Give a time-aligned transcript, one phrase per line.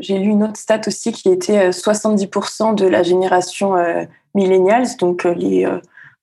[0.00, 3.74] j'ai lu une autre stat aussi qui était 70% de la génération
[4.34, 5.66] millennials, donc les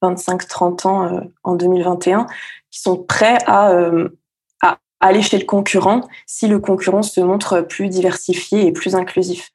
[0.02, 2.28] 25-30 ans en 2021,
[2.72, 3.72] qui sont prêts à,
[4.62, 9.52] à aller chez le concurrent si le concurrent se montre plus diversifié et plus inclusif.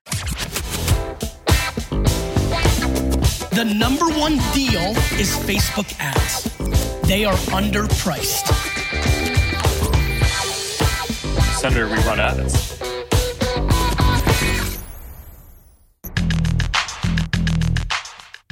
[3.52, 6.48] The number one deal is Facebook ads.
[7.02, 8.46] They are underpriced.
[11.58, 12.89] Senator, we run ads.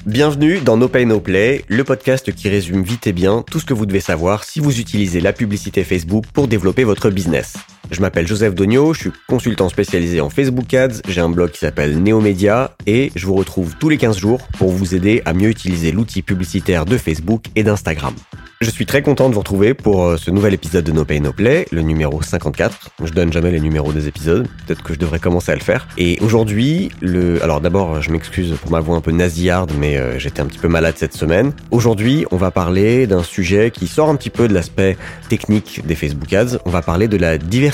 [0.09, 3.67] Bienvenue dans No Pay No Play, le podcast qui résume vite et bien tout ce
[3.67, 7.59] que vous devez savoir si vous utilisez la publicité Facebook pour développer votre business.
[7.91, 11.59] Je m'appelle Joseph Dogno, je suis consultant spécialisé en Facebook Ads, j'ai un blog qui
[11.59, 15.49] s'appelle Neomedia et je vous retrouve tous les 15 jours pour vous aider à mieux
[15.49, 18.15] utiliser l'outil publicitaire de Facebook et d'Instagram.
[18.61, 21.21] Je suis très content de vous retrouver pour euh, ce nouvel épisode de No Pay
[21.21, 22.91] No Play, le numéro 54.
[23.05, 25.87] Je donne jamais les numéros des épisodes, peut-être que je devrais commencer à le faire.
[25.97, 27.41] Et aujourd'hui, le...
[27.45, 30.59] Alors d'abord, je m'excuse pour ma voix un peu nasillarde, mais euh, j'étais un petit
[30.59, 31.53] peu malade cette semaine.
[31.71, 34.99] Aujourd'hui, on va parler d'un sujet qui sort un petit peu de l'aspect
[35.29, 36.59] technique des Facebook Ads.
[36.65, 37.68] On va parler de la diversité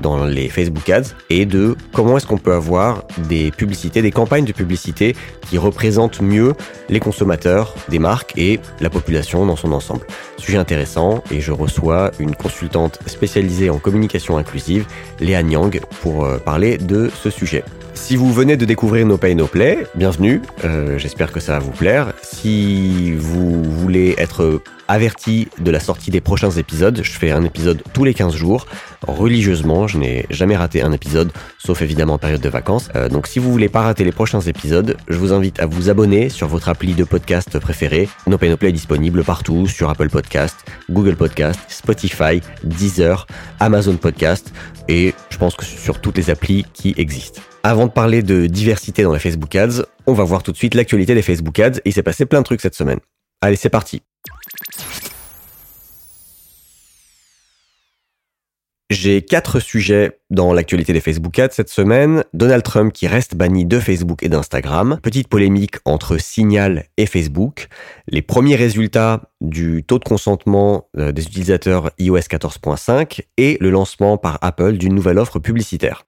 [0.00, 4.44] dans les Facebook Ads et de comment est-ce qu'on peut avoir des publicités, des campagnes
[4.44, 5.14] de publicité
[5.48, 6.54] qui représentent mieux
[6.88, 10.06] les consommateurs des marques et la population dans son ensemble.
[10.38, 14.86] Sujet intéressant et je reçois une consultante spécialisée en communication inclusive,
[15.20, 17.64] Léa Nyang, pour euh, parler de ce sujet.
[17.94, 21.58] Si vous venez de découvrir No Pay No Play, bienvenue, euh, j'espère que ça va
[21.60, 22.12] vous plaire.
[22.22, 27.00] Si vous voulez être averti de la sortie des prochains épisodes.
[27.02, 28.66] Je fais un épisode tous les 15 jours,
[29.06, 29.86] religieusement.
[29.86, 32.88] Je n'ai jamais raté un épisode, sauf évidemment en période de vacances.
[32.96, 35.90] Euh, donc si vous voulez pas rater les prochains épisodes, je vous invite à vous
[35.90, 38.08] abonner sur votre appli de podcast préféré.
[38.26, 40.56] No Pay No Play est disponible partout, sur Apple Podcast,
[40.90, 43.26] Google Podcast, Spotify, Deezer,
[43.60, 44.52] Amazon Podcast
[44.88, 47.40] et je pense que sur toutes les applis qui existent.
[47.66, 50.74] Avant de parler de diversité dans les Facebook Ads, on va voir tout de suite
[50.74, 51.80] l'actualité des Facebook Ads.
[51.86, 52.98] Il s'est passé plein de trucs cette semaine.
[53.40, 54.02] Allez, c'est parti.
[58.90, 62.24] J'ai quatre sujets dans l'actualité des Facebook Ads cette semaine.
[62.34, 64.98] Donald Trump qui reste banni de Facebook et d'Instagram.
[65.02, 67.68] Petite polémique entre Signal et Facebook.
[68.08, 74.18] Les premiers résultats du taux de consentement euh, des utilisateurs iOS 14.5 et le lancement
[74.18, 76.04] par Apple d'une nouvelle offre publicitaire.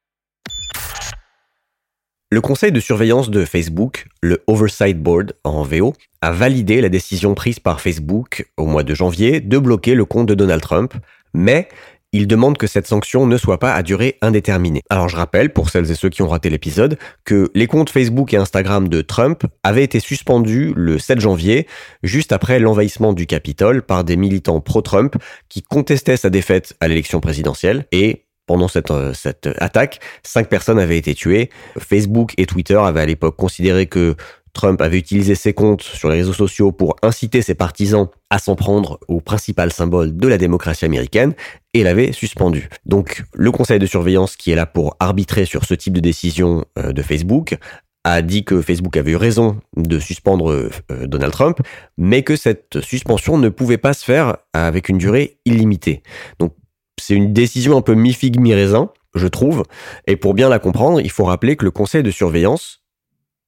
[2.29, 7.37] Le conseil de surveillance de Facebook, le Oversight Board en VO, a validé la décision
[7.37, 10.95] prise par Facebook au mois de janvier de bloquer le compte de Donald Trump,
[11.35, 11.69] mais
[12.11, 14.83] il demande que cette sanction ne soit pas à durée indéterminée.
[14.91, 18.35] Alors je rappelle, pour celles et ceux qui ont raté l'épisode, que les comptes Facebook
[18.35, 21.69] et Instagram de Trump avaient été suspendus le 7 janvier,
[22.03, 25.15] juste après l'envahissement du Capitole par des militants pro-Trump
[25.49, 30.79] qui contestaient sa défaite à l'élection présidentielle et pendant cette, euh, cette attaque, cinq personnes
[30.79, 31.51] avaient été tuées.
[31.79, 34.17] Facebook et Twitter avaient à l'époque considéré que
[34.57, 38.57] Trump avait utilisé ses comptes sur les réseaux sociaux pour inciter ses partisans à s'en
[38.57, 41.35] prendre au principal symbole de la démocratie américaine
[41.75, 42.71] et l'avait suspendu.
[42.87, 46.65] Donc le conseil de surveillance qui est là pour arbitrer sur ce type de décision
[46.79, 47.59] euh, de Facebook
[48.05, 50.71] a dit que Facebook avait eu raison de suspendre euh,
[51.07, 51.59] Donald Trump,
[51.99, 56.03] mais que cette suspension ne pouvait pas se faire avec une durée illimitée.
[56.39, 56.55] Donc
[57.01, 59.63] c'est une décision un peu mi-figue, mi-raisin, je trouve,
[60.07, 62.81] et pour bien la comprendre, il faut rappeler que le conseil de surveillance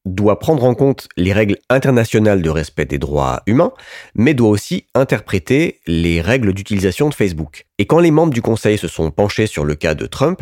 [0.04, 3.72] doit prendre en compte les règles internationales de respect des droits humains,
[4.14, 7.66] mais doit aussi interpréter les règles d'utilisation de Facebook.
[7.78, 10.40] Et quand les membres du Conseil se sont penchés sur le cas de Trump,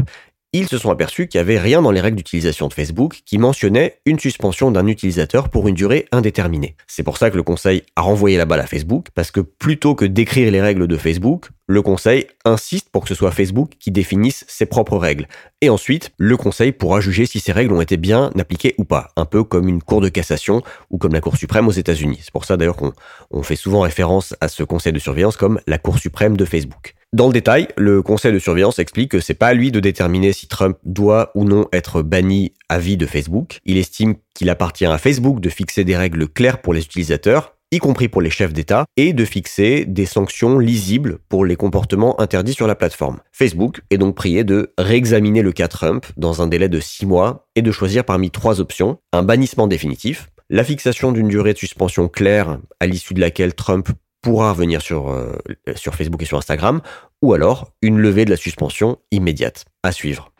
[0.58, 3.38] ils se sont aperçus qu'il n'y avait rien dans les règles d'utilisation de Facebook qui
[3.38, 6.76] mentionnait une suspension d'un utilisateur pour une durée indéterminée.
[6.86, 9.94] C'est pour ça que le conseil a renvoyé la balle à Facebook, parce que plutôt
[9.94, 13.90] que d'écrire les règles de Facebook, le conseil insiste pour que ce soit Facebook qui
[13.90, 15.28] définisse ses propres règles.
[15.60, 19.10] Et ensuite, le conseil pourra juger si ces règles ont été bien appliquées ou pas,
[19.16, 22.20] un peu comme une cour de cassation ou comme la Cour suprême aux États-Unis.
[22.22, 25.78] C'est pour ça d'ailleurs qu'on fait souvent référence à ce conseil de surveillance comme la
[25.78, 26.95] Cour suprême de Facebook.
[27.16, 30.34] Dans le détail, le conseil de surveillance explique que c'est pas à lui de déterminer
[30.34, 33.60] si Trump doit ou non être banni à vie de Facebook.
[33.64, 37.78] Il estime qu'il appartient à Facebook de fixer des règles claires pour les utilisateurs, y
[37.78, 42.52] compris pour les chefs d'État, et de fixer des sanctions lisibles pour les comportements interdits
[42.52, 43.20] sur la plateforme.
[43.32, 47.46] Facebook est donc prié de réexaminer le cas Trump dans un délai de 6 mois
[47.54, 52.08] et de choisir parmi trois options, un bannissement définitif, la fixation d'une durée de suspension
[52.08, 53.88] claire à l'issue de laquelle Trump
[54.26, 55.36] pourra revenir sur, euh,
[55.76, 56.80] sur Facebook et sur Instagram,
[57.22, 59.64] ou alors une levée de la suspension immédiate.
[59.82, 60.32] À suivre.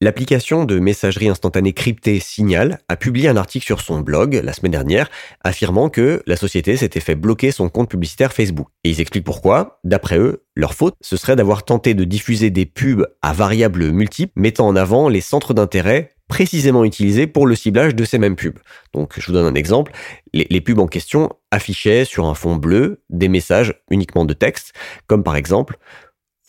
[0.00, 4.70] L'application de messagerie instantanée cryptée Signal a publié un article sur son blog la semaine
[4.70, 5.10] dernière
[5.42, 8.68] affirmant que la société s'était fait bloquer son compte publicitaire Facebook.
[8.84, 9.80] Et ils expliquent pourquoi.
[9.82, 14.32] D'après eux, leur faute, ce serait d'avoir tenté de diffuser des pubs à variables multiples
[14.36, 18.58] mettant en avant les centres d'intérêt précisément utilisés pour le ciblage de ces mêmes pubs.
[18.92, 19.92] Donc je vous donne un exemple.
[20.32, 24.74] Les, pubs en question affichaient sur un fond bleu des messages uniquement de texte,
[25.06, 25.78] comme par exemple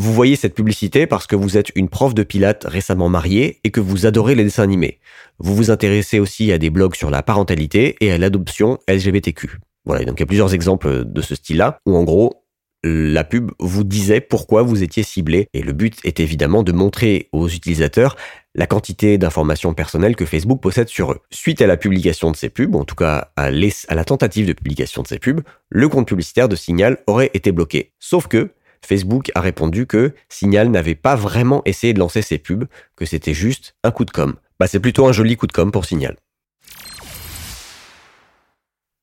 [0.01, 3.69] vous voyez cette publicité parce que vous êtes une prof de pilates récemment mariée et
[3.69, 5.01] que vous adorez les dessins animés.
[5.39, 9.59] Vous vous intéressez aussi à des blogs sur la parentalité et à l'adoption LGBTQ.
[9.83, 12.38] Voilà, donc il y a plusieurs exemples de ce style-là, où en gros,
[12.83, 15.47] la pub vous disait pourquoi vous étiez ciblé.
[15.53, 18.15] Et le but est évidemment de montrer aux utilisateurs
[18.55, 21.19] la quantité d'informations personnelles que Facebook possède sur eux.
[21.31, 25.01] Suite à la publication de ces pubs, en tout cas à, la tentative de publication
[25.01, 27.91] de ces pubs, le compte publicitaire de Signal aurait été bloqué.
[27.99, 28.51] Sauf que
[28.85, 32.65] Facebook a répondu que Signal n'avait pas vraiment essayé de lancer ses pubs,
[32.95, 34.35] que c'était juste un coup de com.
[34.59, 36.15] Bah c'est plutôt un joli coup de com pour Signal.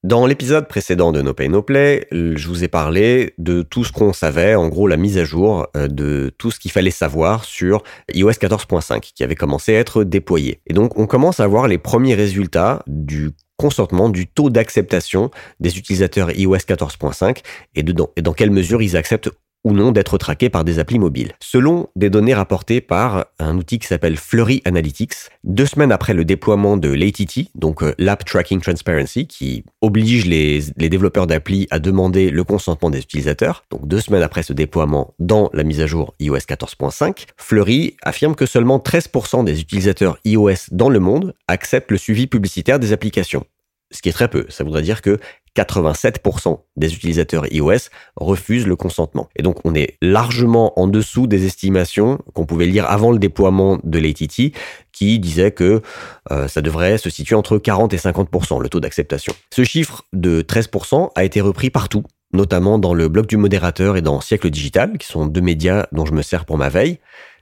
[0.06, 3.90] Dans l'épisode précédent de No Pay No Play, je vous ai parlé de tout ce
[3.90, 7.44] qu'on savait, en gros la mise à jour euh, de tout ce qu'il fallait savoir
[7.44, 7.82] sur
[8.14, 10.60] iOS 14.5 qui avait commencé à être déployé.
[10.68, 15.76] Et donc on commence à voir les premiers résultats du consentement, du taux d'acceptation des
[15.76, 17.38] utilisateurs iOS 14.5
[17.74, 19.30] et, et dans quelle mesure ils acceptent
[19.66, 21.32] ou non d'être traqués par des applis mobiles.
[21.40, 26.24] Selon des données rapportées par un outil qui s'appelle Flurry Analytics, deux semaines après le
[26.24, 32.30] déploiement de l'ATT, donc euh, l'App Tracking Transparency, qui oblige les, développeurs d'applis à demander
[32.30, 36.14] le consentement des utilisateurs, donc deux semaines après ce déploiement dans la mise à jour
[36.20, 41.98] iOS 14.5, Flurry affirme que seulement 13% des utilisateurs iOS dans le monde acceptent le
[41.98, 43.44] suivi publicitaire des applications
[43.92, 44.46] ce qui est très peu.
[44.48, 45.18] Ça voudrait dire que
[45.56, 49.28] 87% des utilisateurs iOS refusent le consentement.
[49.36, 53.78] Et donc on est largement en dessous des estimations qu'on pouvait lire avant le déploiement
[53.82, 54.52] de l'ATT
[54.92, 55.82] qui disait que
[56.30, 59.32] euh, ça devrait se situer entre 40 et 50% le taux d'acceptation.
[59.52, 64.02] Ce chiffre de 13% a été repris partout, notamment dans le blog du modérateur et
[64.02, 66.98] dans Siècle Digital, qui sont deux médias dont je me sers pour ma veille.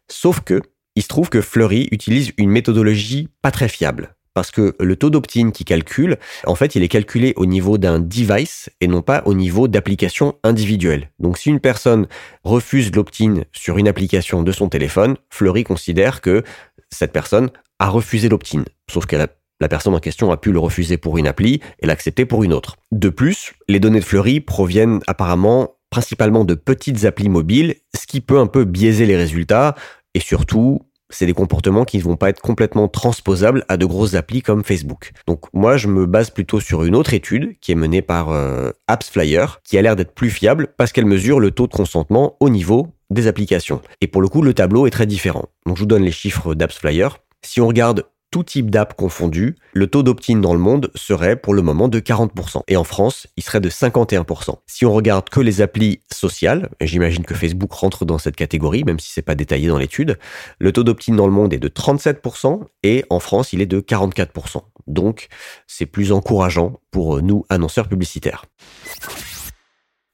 [0.09, 0.63] Sauf que
[0.97, 5.11] il se trouve que Fleury utilise une méthodologie pas très fiable parce que le taux
[5.11, 9.23] d'opt-in qui calcule, en fait, il est calculé au niveau d'un device et non pas
[9.25, 11.11] au niveau d'application individuelle.
[11.21, 12.07] Donc si une personne
[12.43, 16.43] refuse l'opt-in sur une application de son téléphone, Fleury considère que
[16.91, 20.97] cette personne a refusé l'opt-in, sauf que la personne en question a pu le refuser
[20.97, 22.77] pour une appli et l'accepter pour une autre.
[22.93, 28.21] De plus, les données de Fleury proviennent apparemment principalement de petites applis mobiles, ce qui
[28.21, 29.77] peut un peu biaiser les résultats
[30.15, 34.15] et surtout c'est des comportements qui ne vont pas être complètement transposables à de grosses
[34.15, 35.13] applis comme Facebook.
[35.27, 38.71] Donc moi, je me base plutôt sur une autre étude qui est menée par euh,
[38.89, 42.49] AppsFlyer, qui a l'air d'être plus fiable parce qu'elle mesure le taux de consentement au
[42.49, 43.81] niveau des applications.
[44.01, 45.45] Et pour le coup, le tableau est très différent.
[45.67, 47.09] Donc je vous donne les chiffres d'AppsFlyer.
[47.43, 48.05] Si on regarde
[48.35, 52.01] tout type d'app confondu, le taux d'opt-in dans le monde serait pour le moment de
[52.01, 52.63] 40%.
[52.67, 54.57] Et en France, il serait de 51%.
[54.67, 58.99] Si on regarde que les applis sociales, j'imagine que Facebook rentre dans cette catégorie, même
[58.99, 60.19] si c'est pas détaillé dans l'étude,
[60.59, 63.79] le taux d'opt-in dans le monde est de 37% et en France, il est de
[63.79, 64.63] 44%.
[64.89, 65.29] Donc,
[65.69, 68.47] c'est plus encourageant pour nous, annonceurs publicitaires.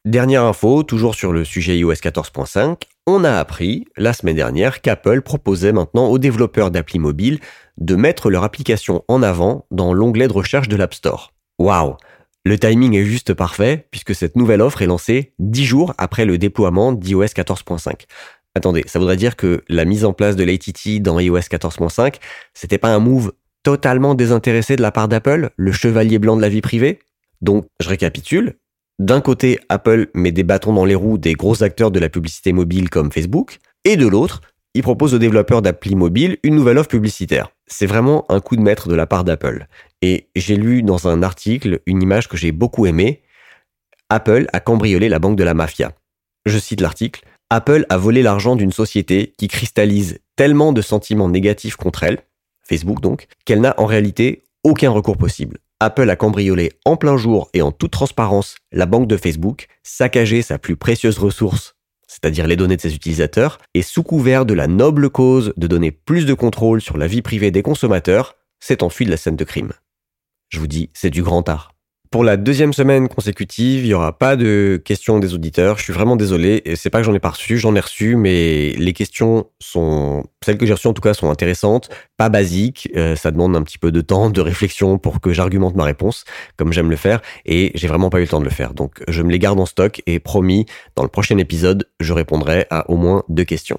[0.06, 5.20] Dernière info, toujours sur le sujet iOS 14.5, on a appris la semaine dernière qu'Apple
[5.20, 7.38] proposait maintenant aux développeurs d'applis mobiles
[7.76, 11.34] de mettre leur application en avant dans l'onglet de recherche de l'App Store.
[11.58, 11.96] Waouh
[12.46, 16.38] Le timing est juste parfait puisque cette nouvelle offre est lancée 10 jours après le
[16.38, 18.06] déploiement d'iOS 14.5.
[18.54, 22.14] Attendez, ça voudrait dire que la mise en place de l'ATT dans iOS 14.5,
[22.54, 23.32] c'était pas un move
[23.62, 27.00] totalement désintéressé de la part d'Apple, le chevalier blanc de la vie privée?
[27.42, 28.59] Donc, je récapitule.
[29.00, 32.52] D'un côté, Apple met des bâtons dans les roues des gros acteurs de la publicité
[32.52, 34.42] mobile comme Facebook, et de l'autre,
[34.74, 37.48] il propose aux développeurs d'appli mobile une nouvelle offre publicitaire.
[37.66, 39.68] C'est vraiment un coup de maître de la part d'Apple.
[40.02, 43.22] Et j'ai lu dans un article une image que j'ai beaucoup aimée.
[44.10, 45.92] Apple a cambriolé la banque de la mafia.
[46.44, 47.24] Je cite l'article.
[47.48, 52.18] Apple a volé l'argent d'une société qui cristallise tellement de sentiments négatifs contre elle,
[52.68, 55.56] Facebook donc, qu'elle n'a en réalité aucun recours possible.
[55.82, 60.42] Apple a cambriolé en plein jour et en toute transparence la banque de Facebook, saccagé
[60.42, 61.74] sa plus précieuse ressource,
[62.06, 65.90] c'est-à-dire les données de ses utilisateurs, et sous couvert de la noble cause de donner
[65.90, 69.44] plus de contrôle sur la vie privée des consommateurs, s'est enfui de la scène de
[69.44, 69.72] crime.
[70.50, 71.69] Je vous dis, c'est du grand art.
[72.10, 75.78] Pour la deuxième semaine consécutive, il n'y aura pas de questions des auditeurs.
[75.78, 76.60] Je suis vraiment désolé.
[76.74, 80.58] C'est pas que j'en ai pas reçu, j'en ai reçu, mais les questions sont, celles
[80.58, 82.90] que j'ai reçues en tout cas, sont intéressantes, pas basiques.
[82.96, 86.24] Euh, ça demande un petit peu de temps, de réflexion pour que j'argumente ma réponse,
[86.56, 87.22] comme j'aime le faire.
[87.46, 88.74] Et j'ai vraiment pas eu le temps de le faire.
[88.74, 92.66] Donc, je me les garde en stock et promis, dans le prochain épisode, je répondrai
[92.70, 93.78] à au moins deux questions.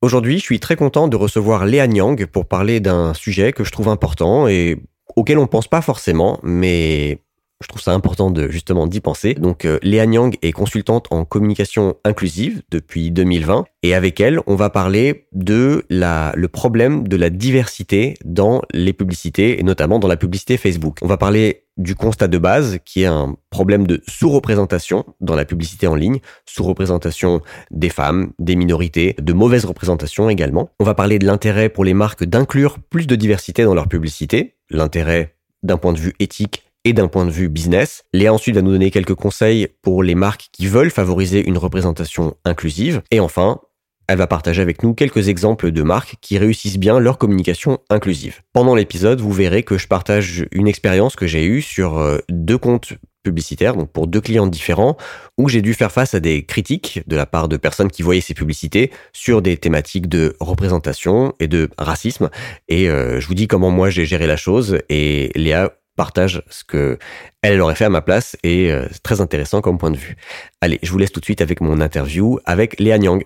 [0.00, 3.70] Aujourd'hui, je suis très content de recevoir Léa Nyang pour parler d'un sujet que je
[3.70, 4.78] trouve important et
[5.16, 7.22] auquel on pense pas forcément, mais
[7.62, 9.34] je trouve ça important de justement d'y penser.
[9.34, 14.54] Donc euh, Léa Nyang est consultante en communication inclusive depuis 2020 et avec elle, on
[14.54, 20.16] va parler de le problème de la diversité dans les publicités et notamment dans la
[20.16, 20.98] publicité Facebook.
[21.02, 25.44] On va parler du constat de base qui est un problème de sous-représentation dans la
[25.44, 27.40] publicité en ligne, sous-représentation
[27.70, 30.70] des femmes, des minorités, de mauvaise représentation également.
[30.80, 34.56] On va parler de l'intérêt pour les marques d'inclure plus de diversité dans leur publicité,
[34.70, 38.04] l'intérêt d'un point de vue éthique et d'un point de vue business.
[38.12, 42.34] Léa ensuite va nous donner quelques conseils pour les marques qui veulent favoriser une représentation
[42.44, 43.02] inclusive.
[43.10, 43.60] Et enfin,
[44.08, 48.40] elle va partager avec nous quelques exemples de marques qui réussissent bien leur communication inclusive.
[48.52, 52.58] Pendant l'épisode, vous verrez que je partage une expérience que j'ai eue sur euh, deux
[52.58, 54.96] comptes publicitaires, donc pour deux clients différents,
[55.38, 58.20] où j'ai dû faire face à des critiques de la part de personnes qui voyaient
[58.20, 62.30] ces publicités sur des thématiques de représentation et de racisme.
[62.68, 66.64] Et euh, je vous dis comment moi j'ai géré la chose et Léa partage ce
[66.64, 66.98] que
[67.42, 70.16] elle aurait fait à ma place et euh, c'est très intéressant comme point de vue.
[70.60, 73.24] Allez, je vous laisse tout de suite avec mon interview avec Léa Nyang.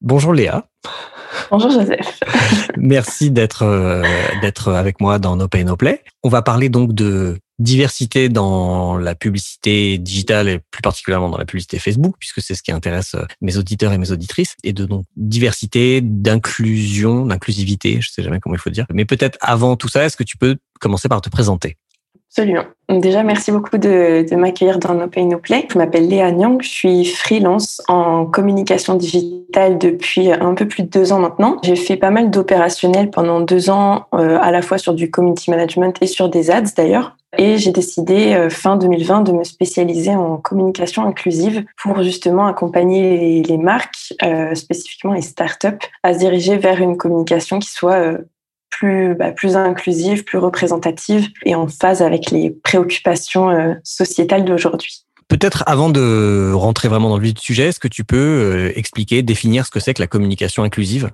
[0.00, 0.64] Bonjour Léa.
[1.50, 2.18] Bonjour Joseph.
[2.78, 4.02] Merci d'être euh,
[4.40, 6.02] d'être avec moi dans No Pay No Play.
[6.22, 11.44] On va parler donc de diversité dans la publicité digitale et plus particulièrement dans la
[11.44, 14.86] publicité Facebook, puisque c'est ce qui intéresse euh, mes auditeurs et mes auditrices, et de
[14.86, 18.86] donc diversité, d'inclusion, d'inclusivité, je sais jamais comment il faut dire.
[18.92, 21.76] Mais peut-être avant tout ça, est-ce que tu peux commencer par te présenter?
[22.30, 22.64] Absolument.
[22.88, 25.66] Déjà, merci beaucoup de, de m'accueillir dans No Pay No Play.
[25.72, 30.88] Je m'appelle Léa Nyang, je suis freelance en communication digitale depuis un peu plus de
[30.88, 31.56] deux ans maintenant.
[31.64, 35.50] J'ai fait pas mal d'opérationnels pendant deux ans, euh, à la fois sur du community
[35.50, 37.16] management et sur des ads d'ailleurs.
[37.38, 43.42] Et j'ai décidé euh, fin 2020 de me spécialiser en communication inclusive pour justement accompagner
[43.42, 48.18] les, marques, euh, spécifiquement les startups, à se diriger vers une communication qui soit euh,
[48.70, 55.04] plus, bah, plus inclusive, plus représentative et en phase avec les préoccupations sociétales d'aujourd'hui.
[55.28, 59.22] Peut-être avant de rentrer vraiment dans le vif du sujet, est-ce que tu peux expliquer,
[59.22, 61.10] définir ce que c'est que la communication inclusive?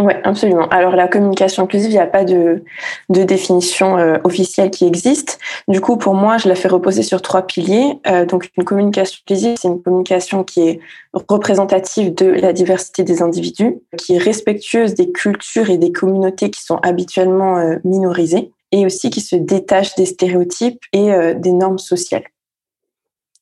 [0.00, 0.68] Oui, absolument.
[0.68, 2.62] Alors la communication inclusive, il n'y a pas de,
[3.08, 5.38] définition euh, officielle qui existe.
[5.68, 7.98] Du coup, pour moi, je la fais reposer sur trois piliers.
[8.06, 10.80] Euh, donc une communication inclusive, c'est une communication qui est
[11.12, 16.62] représentative de la diversité des individus, qui est respectueuse des cultures et des communautés qui
[16.62, 22.22] sont habituellement euh, minorisées, et aussi qui se détache des stéréotypes et des normes sociales.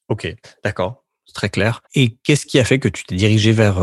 [0.08, 0.34] Ok,
[0.64, 1.82] d'accord, c'est très clair.
[1.94, 3.82] Et qu'est-ce qui a fait que tu t'es dirigé vers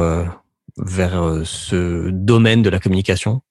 [0.78, 3.42] vers euh, ce domaine de la communication?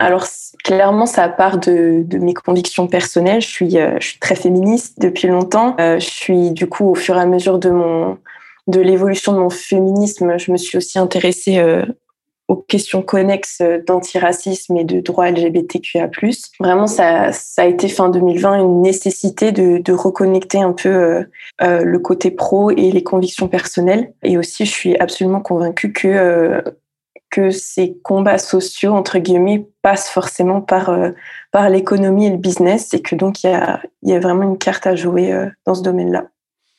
[0.00, 0.26] Alors
[0.64, 3.40] clairement, ça part de, mes convictions personnelles.
[3.40, 5.76] Je suis, euh, je suis très féministe depuis longtemps.
[5.78, 8.18] Euh, je suis du coup au fur et à mesure de mon
[8.66, 11.62] de l'évolution de mon féminisme, je me suis aussi intéressée
[12.48, 16.10] aux questions connexes d'antiracisme et de droits LGBTQIA+.
[16.60, 21.24] Vraiment, ça, ça a été fin 2020 une nécessité de, de reconnecter un peu euh,
[21.62, 24.12] euh, le côté pro et les convictions personnelles.
[24.22, 26.60] Et aussi, je suis absolument convaincue que euh,
[27.34, 31.10] que ces combats sociaux entre guillemets passent forcément par euh,
[31.50, 34.58] par l'économie et le business, et que donc il y a y a vraiment une
[34.58, 36.26] carte à jouer euh, dans ce domaine-là.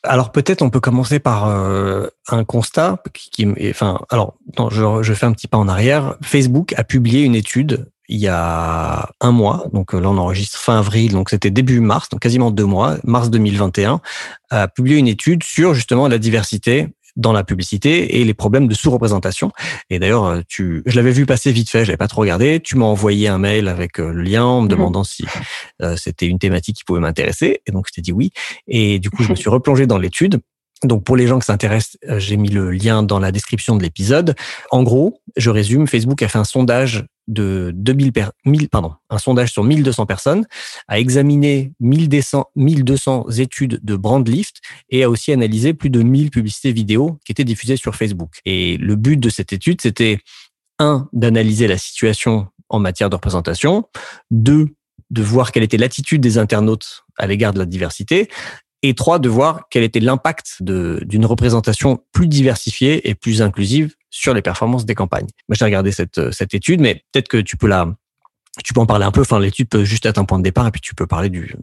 [0.07, 4.35] Alors peut-être on peut commencer par euh, un constat qui, enfin, alors
[4.71, 6.15] je, je, fais un petit pas en arrière.
[6.21, 10.77] Facebook a publié une étude il y a un mois, donc là on enregistre fin
[10.77, 14.00] avril, donc c'était début mars, donc quasiment deux mois, mars 2021,
[14.51, 18.74] a publié une étude sur justement la diversité dans la publicité et les problèmes de
[18.74, 19.51] sous-représentation.
[19.89, 22.60] Et d'ailleurs, euh, tu, je l'avais vu passer vite fait, je l'avais pas trop regardé.
[22.60, 24.72] Tu m'as envoyé un mail avec euh, le lien en me mhm.
[24.72, 25.25] demandant si
[25.81, 27.62] euh, c'était une thématique qui pouvait m'intéresser.
[27.65, 28.31] Et donc, je t'ai dit oui.
[28.67, 30.39] Et du coup, je me suis replongé dans l'étude.
[30.84, 33.84] Donc pour les gens qui s'intéressent, euh, j'ai mis le lien dans la description de
[33.84, 34.36] l'épisode.
[34.72, 38.12] En gros, je résume, Facebook a fait un sondage de 2000
[38.70, 40.46] pardon, un sondage sur 1200 personnes,
[40.88, 44.58] a examiné 1200, 1200 études de brand lift
[44.89, 48.41] et a aussi analysé plus de 1000 publicités vidéo qui étaient diffusées sur Facebook.
[48.46, 50.20] Et le but de cette étude, c'était
[50.77, 53.86] un d'analyser la situation en matière de représentation,
[54.29, 54.70] deux
[55.12, 58.27] de voir quelle était l'attitude des internautes à l'égard de la diversité,
[58.89, 64.34] et trois, de voir quel était l'impact d'une représentation plus diversifiée et plus inclusive sur
[64.34, 65.27] les performances des campagnes.
[65.50, 67.70] Moi, j'ai regardé cette, cette étude, mais peut-être que tu peux
[68.63, 69.22] tu peux en parler un peu.
[69.22, 71.56] Enfin, l'étude peut juste être un point de départ et puis tu peux parler du,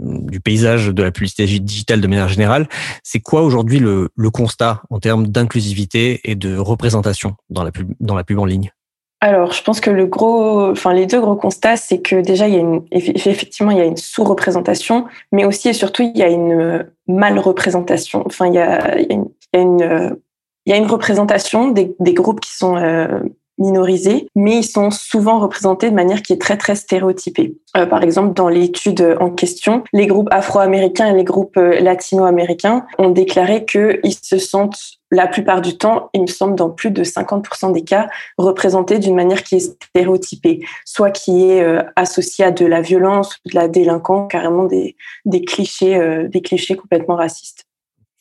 [0.45, 2.69] paysage de la publicité digitale de manière générale.
[3.03, 7.93] C'est quoi aujourd'hui le, le constat en termes d'inclusivité et de représentation dans la pub,
[8.01, 8.71] dans la pub en ligne?
[9.25, 12.55] Alors, je pense que le gros, enfin, les deux gros constats, c'est que déjà, il
[12.55, 16.25] y a une, effectivement, il y a une sous-représentation, mais aussi et surtout, il y
[16.25, 18.25] a une mal-représentation.
[18.27, 20.17] Enfin, il y a, il y a une,
[20.67, 22.75] Il y a une représentation des, des groupes qui sont
[23.59, 27.57] minorisés, mais ils sont souvent représentés de manière qui est très très stéréotypée.
[27.77, 32.87] Euh, par exemple, dans l'étude en question, les groupes afro-américains et les groupes euh, latino-américains
[32.99, 34.79] ont déclaré qu'ils se sentent
[35.11, 39.15] la plupart du temps, il me semble dans plus de 50% des cas, représentés d'une
[39.15, 43.69] manière qui est stéréotypée, soit qui est euh, associée à de la violence de la
[43.69, 47.65] délinquance, carrément des, des clichés, des clichés complètement racistes.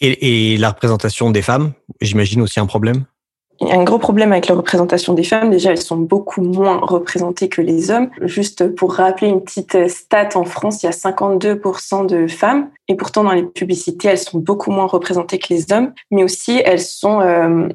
[0.01, 3.05] Et la représentation des femmes, j'imagine aussi un problème?
[3.61, 5.51] Il y a un gros problème avec la représentation des femmes.
[5.51, 8.09] Déjà, elles sont beaucoup moins représentées que les hommes.
[8.21, 12.71] Juste pour rappeler une petite stat, en France, il y a 52% de femmes.
[12.87, 15.93] Et pourtant, dans les publicités, elles sont beaucoup moins représentées que les hommes.
[16.09, 17.69] Mais aussi, elles sont euh,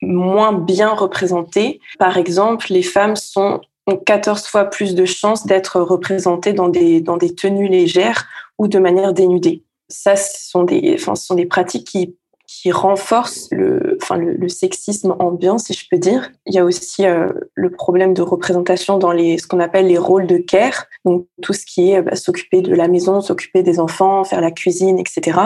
[0.00, 1.80] moins bien représentées.
[1.98, 3.60] Par exemple, les femmes ont
[4.06, 7.04] 14 fois plus de chances d'être représentées dans des,
[7.36, 8.26] tenues légères
[8.58, 9.62] ou de manière dénudée.
[9.90, 12.16] Ça, ce sont des pratiques qui
[12.62, 16.30] qui renforce le, enfin le, sexisme ambiant, si je peux dire.
[16.46, 19.98] Il y a aussi euh, le problème de représentation dans les, ce qu'on appelle les
[19.98, 23.80] rôles de care, donc tout ce qui est bah, s'occuper de la maison, s'occuper des
[23.80, 25.40] enfants, faire la cuisine, etc.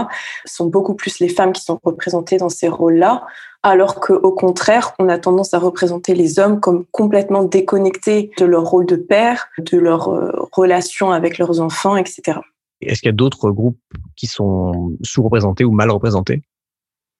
[0.44, 3.24] Ce sont beaucoup plus les femmes qui sont représentées dans ces rôles-là,
[3.62, 8.64] alors qu'au contraire, on a tendance à représenter les hommes comme complètement déconnectés de leur
[8.64, 12.40] rôle de père, de leur euh, relation avec leurs enfants, etc.
[12.82, 13.80] Est-ce qu'il y a d'autres groupes
[14.16, 16.42] qui sont sous-représentés ou mal représentés?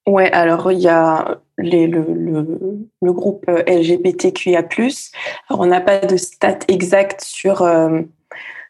[0.07, 4.69] Ouais, alors il y a le, le, le, groupe LGBTQIA+.
[5.49, 8.03] Alors on n'a pas de stats exactes sur euh,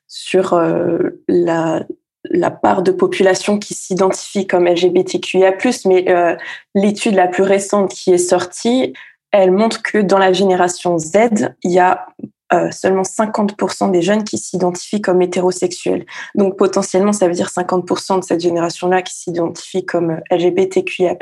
[0.06, 1.84] sur euh, la
[2.30, 6.36] la part de population qui s'identifie comme LGBTQIA+, mais euh,
[6.74, 8.94] l'étude la plus récente qui est sortie,
[9.30, 12.06] elle montre que dans la génération Z, il y a
[12.52, 16.06] euh, seulement 50% des jeunes qui s'identifient comme hétérosexuels.
[16.36, 21.16] Donc potentiellement, ça veut dire 50% de cette génération-là qui s'identifie comme euh, LGBTQIA+.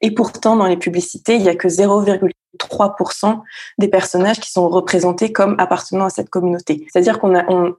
[0.00, 3.40] Et pourtant, dans les publicités, il n'y a que 0,3%
[3.76, 6.86] des personnages qui sont représentés comme appartenant à cette communauté.
[6.90, 7.34] C'est-à-dire qu'on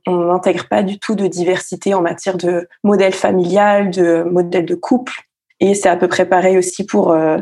[0.08, 5.14] n'intègre pas du tout de diversité en matière de modèle familial, de modèle de couple.
[5.60, 7.40] Et c'est à peu près pareil aussi pour euh,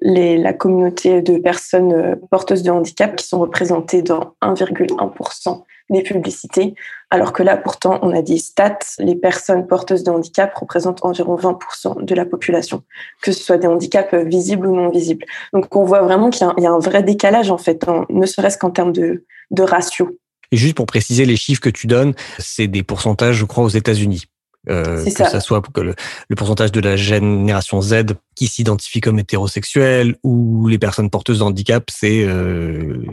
[0.00, 6.74] la communauté de personnes euh, porteuses de handicap qui sont représentées dans 1,1% des publicités,
[7.10, 11.36] alors que là, pourtant, on a des stats, les personnes porteuses de handicap représentent environ
[11.36, 12.82] 20% de la population,
[13.22, 15.24] que ce soit des handicaps visibles ou non visibles.
[15.52, 18.70] Donc, on voit vraiment qu'il y, a un vrai décalage, en fait, ne serait-ce qu'en
[18.70, 20.18] termes de, de ratio.
[20.50, 23.68] Et juste pour préciser les chiffres que tu donnes, c'est des pourcentages, je crois, aux
[23.68, 24.24] États-Unis.
[24.68, 25.40] Euh, que ça.
[25.40, 25.94] soit que le,
[26.28, 31.44] le, pourcentage de la génération Z qui s'identifie comme hétérosexuel ou les personnes porteuses de
[31.44, 33.04] handicap, c'est euh,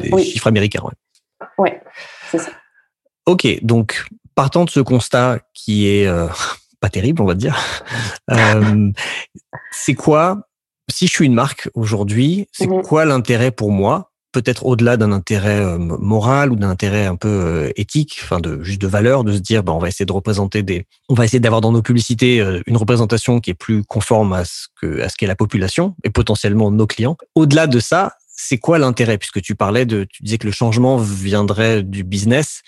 [0.00, 0.82] des chiffres américains.
[0.84, 0.92] Ouais,
[1.58, 1.82] ouais
[2.30, 2.52] c'est ça.
[3.26, 6.28] Ok, donc partant de ce constat qui est euh,
[6.80, 7.58] pas terrible, on va dire,
[8.30, 8.90] euh,
[9.72, 10.46] c'est quoi
[10.90, 12.82] si je suis une marque aujourd'hui, c'est mm-hmm.
[12.82, 17.28] quoi l'intérêt pour moi peut-être au-delà d'un intérêt euh, moral ou d'un intérêt un peu
[17.28, 20.12] euh, éthique, enfin de juste de valeur, de se dire bah on va essayer de
[20.12, 23.84] représenter des, on va essayer d'avoir dans nos publicités euh, une représentation qui est plus
[23.84, 27.16] conforme à ce que à ce qu'est la population et potentiellement nos clients.
[27.34, 29.18] Au-delà de ça, c'est quoi l'intérêt?
[29.18, 32.62] Puisque tu parlais de, tu disais que le changement viendrait du business,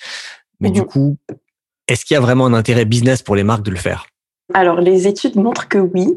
[0.60, 1.16] mais du mmh coup,
[1.88, 4.06] est-ce qu'il y a vraiment un intérêt business pour les marques de le faire?
[4.52, 6.08] Alors les études montrent que oui.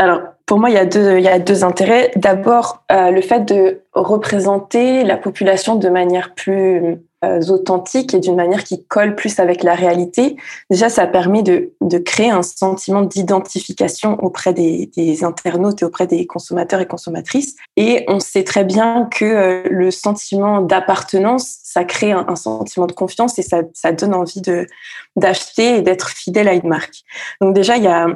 [0.00, 2.10] Alors pour moi, il y a deux, il y a deux intérêts.
[2.16, 8.34] D'abord, euh, le fait de représenter la population de manière plus euh, authentique et d'une
[8.34, 10.36] manière qui colle plus avec la réalité.
[10.70, 16.06] Déjà, ça permet de, de créer un sentiment d'identification auprès des, des, internautes et auprès
[16.06, 17.56] des consommateurs et consommatrices.
[17.76, 22.86] Et on sait très bien que euh, le sentiment d'appartenance, ça crée un, un, sentiment
[22.86, 24.66] de confiance et ça, ça donne envie de
[25.16, 27.02] d'acheter et d'être fidèle à une marque.
[27.42, 28.06] Donc déjà, il y a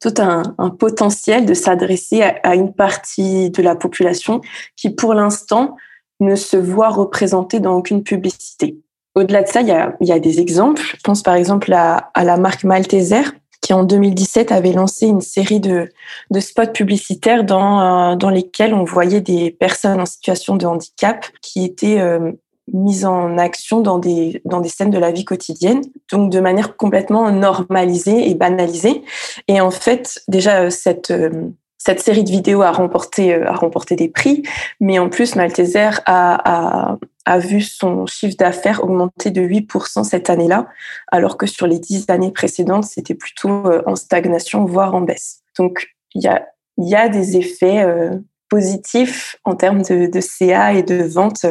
[0.00, 4.40] tout un, potentiel de s'adresser à, une partie de la population
[4.76, 5.76] qui, pour l'instant,
[6.20, 8.78] ne se voit représentée dans aucune publicité.
[9.14, 10.82] Au-delà de ça, il y a, y a des exemples.
[10.82, 13.22] Je pense par exemple à, à la marque Malteser,
[13.60, 15.88] qui en 2017 avait lancé une série de,
[16.30, 21.26] de spots publicitaires dans, euh, dans lesquels on voyait des personnes en situation de handicap
[21.42, 22.32] qui étaient euh,
[22.72, 26.76] mise en action dans des, dans des scènes de la vie quotidienne, donc de manière
[26.76, 29.02] complètement normalisée et banalisée.
[29.48, 33.54] Et en fait, déjà, euh, cette, euh, cette série de vidéos a remporté, euh, a
[33.54, 34.42] remporté des prix,
[34.80, 40.30] mais en plus, Malteser a, a, a vu son chiffre d'affaires augmenter de 8% cette
[40.30, 40.66] année-là,
[41.08, 45.40] alors que sur les dix années précédentes, c'était plutôt en stagnation, voire en baisse.
[45.58, 46.46] Donc, il y a,
[46.78, 47.84] y a des effets
[48.48, 51.44] positifs en termes de, de CA et de vente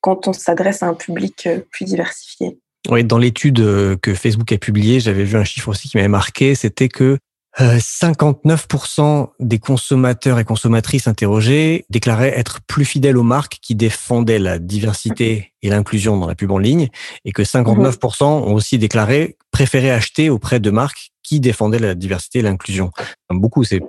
[0.00, 2.58] quand on s'adresse à un public euh, plus diversifié.
[2.88, 6.08] Oui, dans l'étude euh, que Facebook a publiée, j'avais vu un chiffre aussi qui m'avait
[6.08, 7.18] marqué, c'était que
[7.58, 14.38] 59% euh, des consommateurs et consommatrices interrogés déclaraient être plus fidèles aux marques qui défendaient
[14.38, 16.88] la diversité et l'inclusion dans la pub en ligne
[17.24, 22.38] et que 59% ont aussi déclaré préférer acheter auprès de marques qui défendaient la diversité
[22.38, 22.92] et l'inclusion.
[23.30, 23.82] Beaucoup, c'est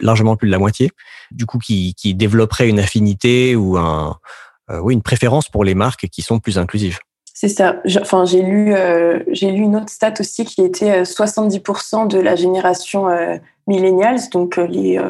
[0.00, 0.90] largement plus de la moitié.
[1.32, 4.16] Du coup, qui, qui développeraient une affinité ou un,
[4.80, 6.98] oui, une préférence pour les marques qui sont plus inclusives.
[7.34, 7.80] C'est ça.
[8.00, 12.36] Enfin, j'ai lu, euh, lu une autre stat aussi qui était 70% euh, de la
[12.36, 15.00] génération euh, millennials, donc les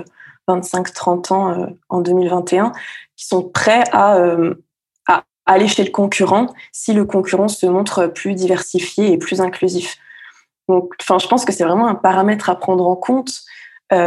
[0.48, 2.72] 25-30 ans en 2021,
[3.16, 4.16] qui sont prêts à,
[5.08, 9.96] à, aller chez le concurrent si le concurrent se montre plus diversifié et plus inclusif.
[10.68, 13.42] Donc, enfin, je pense que c'est vraiment un paramètre à prendre en compte.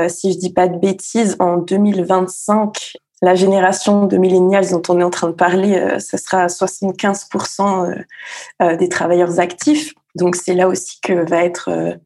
[0.07, 5.03] si je dis pas de bêtises, en 2025, la génération de millennials dont on est
[5.03, 7.95] en train de parler, euh, ce sera 75% euh,
[8.61, 9.93] euh, des travailleurs actifs.
[10.15, 11.97] Donc c'est là aussi que va être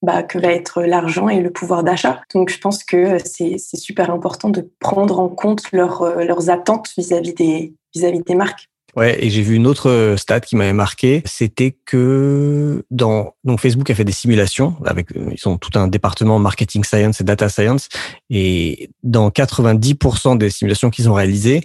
[0.00, 2.22] bah, que va être l'argent et le pouvoir d'achat.
[2.32, 7.74] Donc je pense que c'est super important de prendre en compte leurs attentes vis-à-vis des
[7.94, 8.70] vis-à-vis des marques.
[8.98, 13.60] Ouais, et j'ai vu une autre euh, stat qui m'avait marqué, c'était que dans donc
[13.60, 17.24] Facebook a fait des simulations avec euh, ils ont tout un département marketing science et
[17.24, 17.88] data science
[18.28, 21.60] et dans 90% des simulations qu'ils ont réalisées,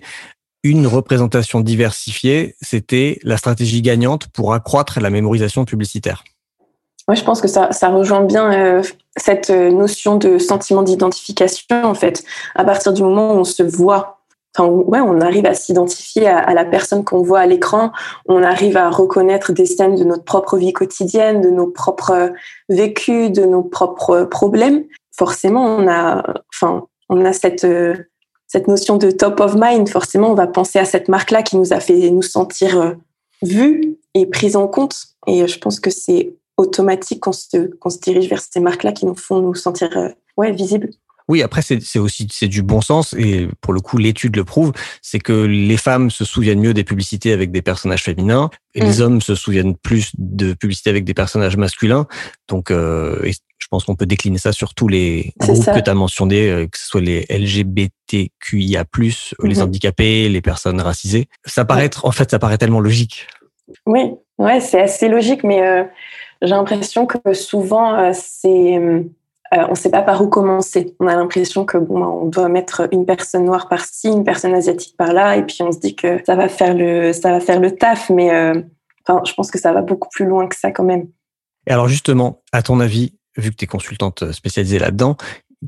[0.62, 6.24] une représentation diversifiée, c'était la stratégie gagnante pour accroître la mémorisation publicitaire.
[7.08, 8.84] Ouais, je pense que ça, ça rejoint bien euh,
[9.18, 12.24] cette notion de sentiment d'identification en fait.
[12.54, 14.23] À partir du moment où on se voit
[14.56, 17.92] Enfin, ouais, on arrive à s'identifier à, la personne qu'on voit à l'écran.
[18.28, 22.32] On arrive à reconnaître des scènes de notre propre vie quotidienne, de nos propres
[22.70, 24.84] vécus, de nos propres problèmes.
[25.18, 27.66] Forcément, on a, enfin, on a cette
[28.54, 29.90] cette notion de top of mind.
[29.90, 32.94] Forcément, on va penser à cette marque-là qui nous a fait nous sentir euh,
[33.42, 34.96] vus et pris en compte.
[35.26, 39.08] Et je pense que c'est automatique qu'on se, qu'on se dirige vers ces marques-là qui
[39.08, 40.92] nous font nous sentir euh, ouais, visibles.
[41.30, 44.74] Oui, après c'est aussi c'est du bon sens et pour le coup l'étude le prouve,
[45.02, 49.00] c'est que les femmes se souviennent mieux des publicités avec des personnages féminins et les
[49.00, 49.02] mm.
[49.02, 52.08] hommes se souviennent plus de publicités avec des personnages masculins.
[52.48, 55.94] Donc euh, je pense qu'on peut décliner ça sur tous les groupes que tu as
[55.94, 59.62] mentionnés, euh, que ce soit les LGBTQIA+, les mm-hmm.
[59.62, 61.28] handicapés, les personnes racisées.
[61.46, 63.28] Ça paraît être, en fait ça paraît tellement logique.
[63.86, 65.84] Oui, ouais, c'est assez logique mais euh,
[66.42, 69.04] j'ai l'impression que souvent c'est euh,
[69.68, 70.96] on ne sait pas par où commencer.
[71.00, 74.96] On a l'impression que bon, on doit mettre une personne noire par-ci, une personne asiatique
[74.98, 77.76] par-là, et puis on se dit que ça va faire le, ça va faire le
[77.76, 78.10] taf.
[78.10, 78.62] Mais euh,
[79.06, 81.08] enfin, je pense que ça va beaucoup plus loin que ça quand même.
[81.68, 85.18] Et alors justement, à ton avis, vu que tu es consultante spécialisée là-dedans,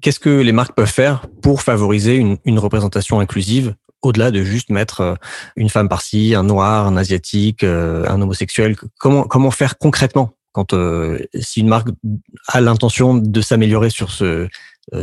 [0.02, 5.02] qu'est-ce que les marques peuvent faire pour favoriser une, représentation inclusive au-delà de juste mettre
[5.02, 5.15] euh,
[5.56, 8.76] une femme par-ci, un noir, un asiatique, un homosexuel?
[9.00, 10.35] Comment faire concrètement
[10.73, 11.89] euh, si une marque
[12.47, 13.89] a l'intention de s'améliorer
[14.21, 14.47] euh,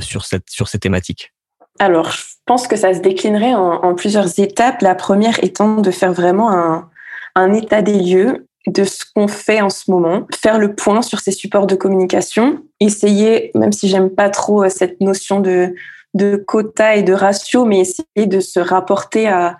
[0.00, 1.32] sur ces thématiques.
[1.78, 4.82] Alors, je pense que ça se déclinerait en, plusieurs étapes.
[4.82, 6.88] La première étant de faire vraiment un,
[7.34, 11.18] un état des lieux de ce qu'on fait en ce moment, faire le point sur
[11.18, 15.74] ces supports de communication, essayer, même si j'aime pas trop euh, cette notion de,
[16.14, 19.58] de quota et de ratio, mais essayer de se rapporter à,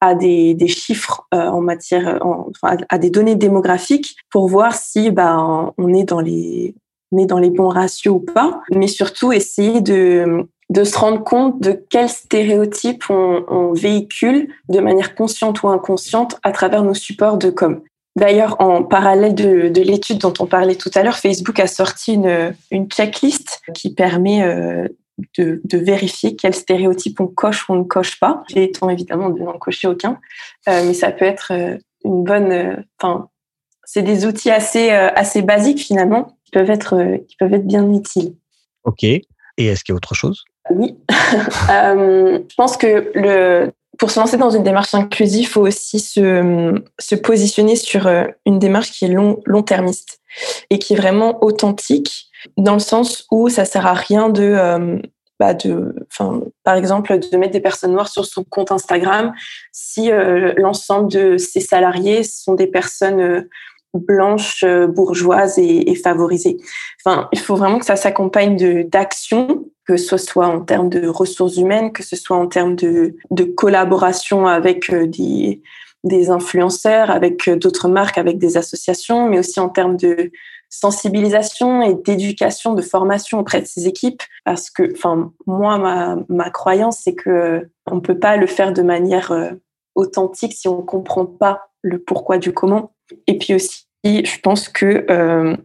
[0.00, 5.10] à des, des chiffres euh, en matière, enfin, à des données démographiques pour voir si
[5.10, 5.36] bah,
[5.76, 6.74] on est dans les
[7.12, 11.24] on est dans les bons ratios ou pas, mais surtout essayer de, de se rendre
[11.24, 16.94] compte de quels stéréotypes on, on véhicule de manière consciente ou inconsciente à travers nos
[16.94, 17.80] supports de com.
[18.16, 22.14] D'ailleurs, en parallèle de, de l'étude dont on parlait tout à l'heure, Facebook a sorti
[22.14, 24.88] une, une checklist qui permet euh,
[25.38, 28.42] de, vérifier quels stéréotypes on coche ou on ne coche pas.
[28.48, 30.18] J'ai temps évidemment de n'en cocher aucun,
[30.68, 32.52] euh, mais ça peut être euh, une bonne.
[32.52, 33.28] Euh, enfin,
[33.84, 38.36] c'est des outils assez assez basiques finalement qui peuvent être qui peuvent être bien utiles.
[38.84, 39.02] Ok.
[39.02, 39.24] Et
[39.58, 40.44] est-ce qu'il y a autre chose?
[40.70, 40.96] Oui.
[41.10, 46.80] je pense que le pour se lancer dans une démarche inclusive, il faut aussi se,
[46.98, 48.08] se positionner sur
[48.46, 50.19] une démarche qui est long, long-termiste
[50.70, 54.98] et qui est vraiment authentique dans le sens où ça sert à rien de, euh,
[55.38, 55.54] bah
[56.64, 59.32] par exemple, de mettre des personnes noires sur son compte Instagram
[59.72, 63.48] si euh, l'ensemble de ses salariés sont des personnes euh,
[63.92, 66.58] blanches, bourgeoises et, favorisées.
[67.04, 71.56] Enfin, il faut vraiment que ça s'accompagne d'actions, que ce soit en termes de ressources
[71.56, 75.60] humaines, que ce soit en termes de collaboration avec des
[76.04, 80.30] des influenceurs, avec d'autres marques, avec des associations, mais aussi en termes de
[80.70, 84.22] sensibilisation et d'éducation, de formation auprès de ces équipes.
[84.44, 88.82] Parce que, enfin, moi, ma, ma croyance, c'est que on peut pas le faire de
[88.82, 89.50] manière euh,
[89.94, 92.92] authentique si on comprend pas le pourquoi du comment.
[93.26, 95.56] Et puis aussi, je pense que euh,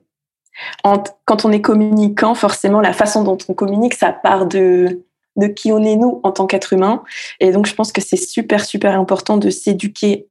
[1.25, 5.03] quand on est communicant, forcément, la façon dont on communique, ça part de,
[5.35, 7.03] de qui on est nous en tant qu'être humain.
[7.39, 10.27] Et donc, je pense que c'est super, super important de s'éduquer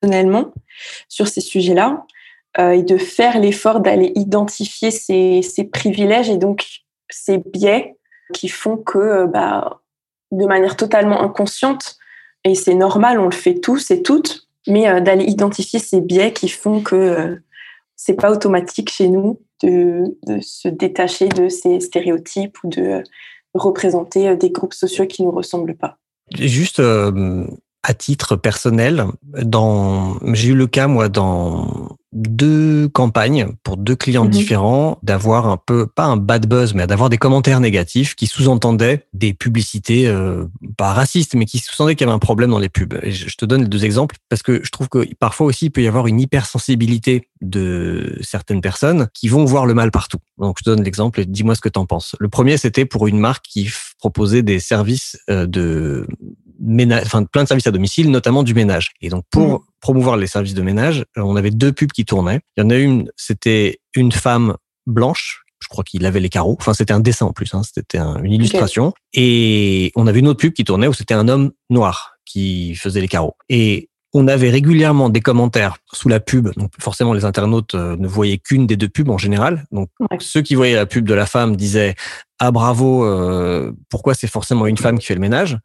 [0.00, 0.52] personnellement
[1.08, 2.04] sur ces sujets-là
[2.58, 6.66] euh, et de faire l'effort d'aller identifier ces, ces, privilèges et donc
[7.08, 7.96] ces biais
[8.34, 9.80] qui font que, euh, bah,
[10.32, 11.96] de manière totalement inconsciente,
[12.44, 16.32] et c'est normal, on le fait tous et toutes, mais euh, d'aller identifier ces biais
[16.32, 17.40] qui font que
[17.96, 23.04] c'est pas automatique chez nous de, de, se détacher de ces stéréotypes ou de
[23.54, 25.98] représenter des groupes sociaux qui nous ressemblent pas.
[26.34, 33.96] Juste à titre personnel, dans j'ai eu le cas moi dans deux campagnes pour deux
[33.96, 34.30] clients mhm.
[34.30, 39.06] différents d'avoir un peu pas un bad buzz mais d'avoir des commentaires négatifs qui sous-entendaient
[39.14, 40.44] des publicités euh,
[40.76, 42.98] pas racistes mais qui sous-entendaient qu'il y avait un problème dans les pubs.
[43.02, 45.70] Et je te donne les deux exemples parce que je trouve que parfois aussi il
[45.70, 50.18] peut y avoir une hypersensibilité de certaines personnes qui vont voir le mal partout.
[50.38, 52.14] Donc je te donne l'exemple et dis-moi ce que tu en penses.
[52.18, 56.06] Le premier c'était pour une marque qui proposait des services euh, de
[56.62, 58.92] ménage, enfin plein de services à domicile, notamment du ménage.
[59.00, 59.64] Et donc pour mmh.
[59.80, 62.40] promouvoir les services de ménage, euh, on avait deux pubs qui tournaient.
[62.56, 65.44] Il y en a une, c'était une femme blanche.
[65.60, 66.56] Je crois qu'il avait les carreaux.
[66.58, 67.54] Enfin, c'était un dessin en plus.
[67.54, 68.92] Hein, c'était une illustration.
[69.12, 73.00] Et on avait une autre pub qui tournait où c'était un homme noir qui faisait
[73.00, 73.36] les carreaux.
[73.48, 76.52] Et on avait régulièrement des commentaires sous la pub.
[76.56, 79.64] Donc forcément, les internautes euh, ne voyaient qu'une des deux pubs en général.
[79.72, 79.88] Donc
[80.20, 81.94] ceux qui voyaient la pub de la femme disaient
[82.38, 85.58] ah bravo, euh, pourquoi c'est forcément une femme qui fait le ménage?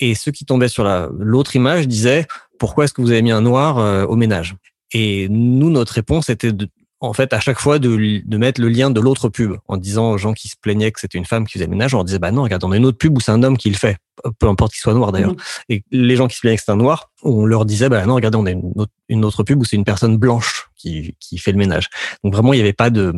[0.00, 0.84] Et ceux qui tombaient sur
[1.18, 2.26] l'autre image disaient
[2.58, 4.56] pourquoi est-ce que vous avez mis un noir euh, au ménage?
[4.92, 6.68] Et nous, notre réponse était de,
[7.00, 10.12] en fait à chaque fois de, de mettre le lien de l'autre pub en disant
[10.12, 12.04] aux gens qui se plaignaient que c'était une femme qui faisait le ménage, on leur
[12.04, 13.76] disait bah non, regarde, on a une autre pub où c'est un homme qui le
[13.76, 13.96] fait,
[14.38, 15.32] peu importe qu'il soit noir d'ailleurs.
[15.32, 15.36] Mmh.
[15.70, 18.14] Et les gens qui se plaignaient que c'était un noir, on leur disait bah non,
[18.14, 21.38] regardez, on a une autre, une autre pub où c'est une personne blanche qui, qui
[21.38, 21.88] fait le ménage.
[22.24, 23.14] Donc vraiment, il n'y avait pas de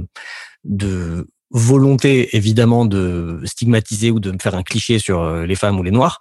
[0.64, 5.83] de volonté évidemment de stigmatiser ou de faire un cliché sur euh, les femmes ou
[5.83, 6.18] les noirs,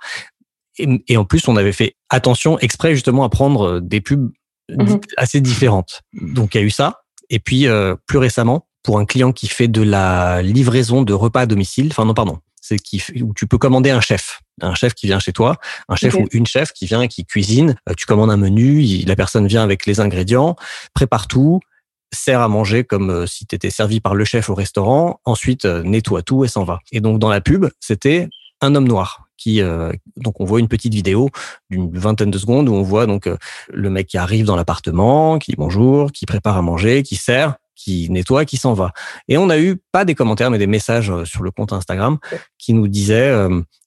[0.77, 4.31] et, en plus, on avait fait attention exprès justement à prendre euh, des pubs
[4.69, 4.99] mhm.
[5.17, 6.01] assez différentes.
[6.13, 7.01] Donc il y a eu ça.
[7.29, 11.41] Et puis euh, plus récemment, pour un client qui fait de la livraison de repas
[11.41, 14.93] à domicile, enfin non pardon, c'est qui où tu peux commander un chef, un chef
[14.93, 15.57] qui vient chez toi,
[15.88, 17.75] un chef ou une chef qui vient et qui cuisine.
[17.89, 20.55] Euh, tu commandes un menu, la personne vient avec les ingrédients,
[20.93, 21.60] prépare tout,
[22.13, 26.23] sert à manger comme si tu étais servi par le chef au restaurant, ensuite nettoie
[26.23, 26.79] tout et s'en va.
[26.91, 28.27] Et donc dans la pub, c'était
[28.62, 31.30] un homme noir qui euh, donc on voit une petite vidéo
[31.71, 33.38] d'une vingtaine de secondes où on voit donc euh,
[33.69, 37.56] le mec qui arrive dans l'appartement, qui dit bonjour, qui prépare à manger, qui sert,
[37.75, 38.91] qui nettoie, qui s'en va.
[39.27, 42.19] Et on a eu pas des commentaires mais des messages euh, sur le compte Instagram
[42.60, 43.34] qui nous disaient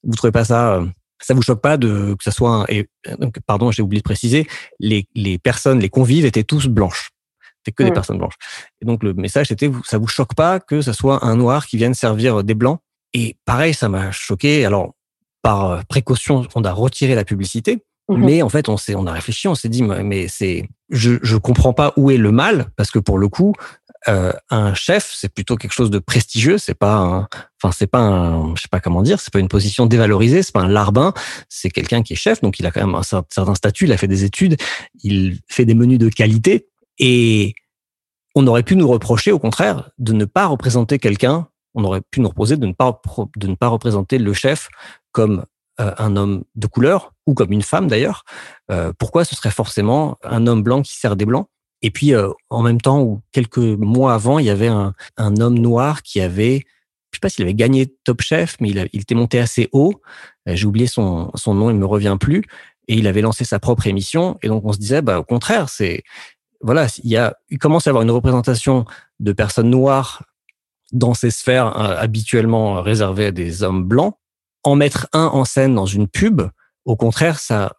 [0.02, 0.82] vous trouvez pas ça
[1.20, 2.88] ça vous choque pas de que ça soit un, et
[3.20, 4.48] donc, pardon j'ai oublié de préciser
[4.80, 7.10] les les personnes les convives étaient tous blanches.
[7.58, 8.38] C'était que des personnes blanches
[8.82, 11.76] et donc le message c'était ça vous choque pas que ça soit un noir qui
[11.76, 12.80] vienne servir des blancs?
[13.12, 14.64] Et pareil ça m'a choqué.
[14.64, 14.94] Alors
[15.44, 17.84] par euh, précaution, on a retiré la publicité.
[18.08, 18.24] Mhm.
[18.24, 21.36] Mais en fait, on s'est, on a réfléchi, on s'est dit, mais c'est, je, je
[21.36, 23.54] comprends pas où est le mal, parce que pour le coup,
[24.08, 26.58] euh, un chef, c'est plutôt quelque chose de prestigieux.
[26.58, 27.28] C'est pas, un,
[27.62, 30.52] enfin, c'est pas un, je sais pas comment dire, c'est pas une position dévalorisée, c'est
[30.52, 31.14] pas un larbin.
[31.48, 33.96] C'est quelqu'un qui est chef, donc il a quand même un certain statut, il a
[33.96, 34.56] fait des études,
[35.02, 37.54] il fait des menus de qualité, et
[38.34, 41.48] on aurait pu nous reprocher, au contraire, de ne pas représenter quelqu'un.
[41.74, 43.00] On aurait pu nous reposer de ne pas
[43.36, 44.68] de ne pas représenter le chef
[45.12, 45.44] comme
[45.80, 48.24] euh, un homme de couleur ou comme une femme d'ailleurs.
[48.70, 51.48] Euh, pourquoi ce serait forcément un homme blanc qui sert des blancs?
[51.82, 55.36] Et puis euh, en même temps, ou quelques mois avant, il y avait un, un
[55.40, 56.64] homme noir qui avait,
[57.10, 60.00] je sais pas s'il avait gagné Top Chef, mais il, il était monté assez haut.
[60.46, 62.44] J'ai oublié son, son nom, il me revient plus.
[62.86, 64.38] Et il avait lancé sa propre émission.
[64.42, 66.02] Et donc on se disait, bah au contraire, c'est
[66.60, 68.86] voilà, il y a, il commence à avoir une représentation
[69.20, 70.22] de personnes noires
[70.94, 74.14] dans ces sphères habituellement réservées à des hommes blancs
[74.62, 76.42] en mettre un en scène dans une pub,
[76.86, 77.72] au contraire, ça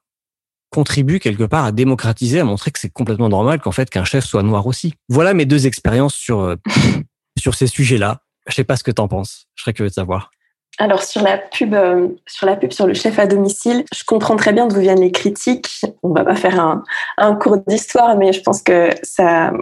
[0.70, 4.26] contribue quelque part à démocratiser, à montrer que c'est complètement normal qu'en fait qu'un chef
[4.26, 4.94] soit noir aussi.
[5.10, 6.56] Voilà mes deux expériences sur euh,
[7.40, 8.20] sur ces sujets-là.
[8.48, 9.48] Je sais pas ce que tu en penses.
[9.56, 10.32] Je serais curieux de savoir.
[10.78, 14.36] Alors sur la pub, euh, sur la pub sur le chef à domicile, je comprends
[14.36, 15.70] très bien d'où viennent les critiques.
[16.04, 16.84] On va pas faire un,
[17.18, 19.54] un cours d'histoire, mais je pense que ça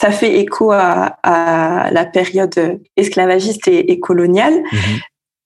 [0.00, 4.54] ça fait écho à, à la période esclavagiste et, coloniale.
[4.54, 5.00] Mm-hmm.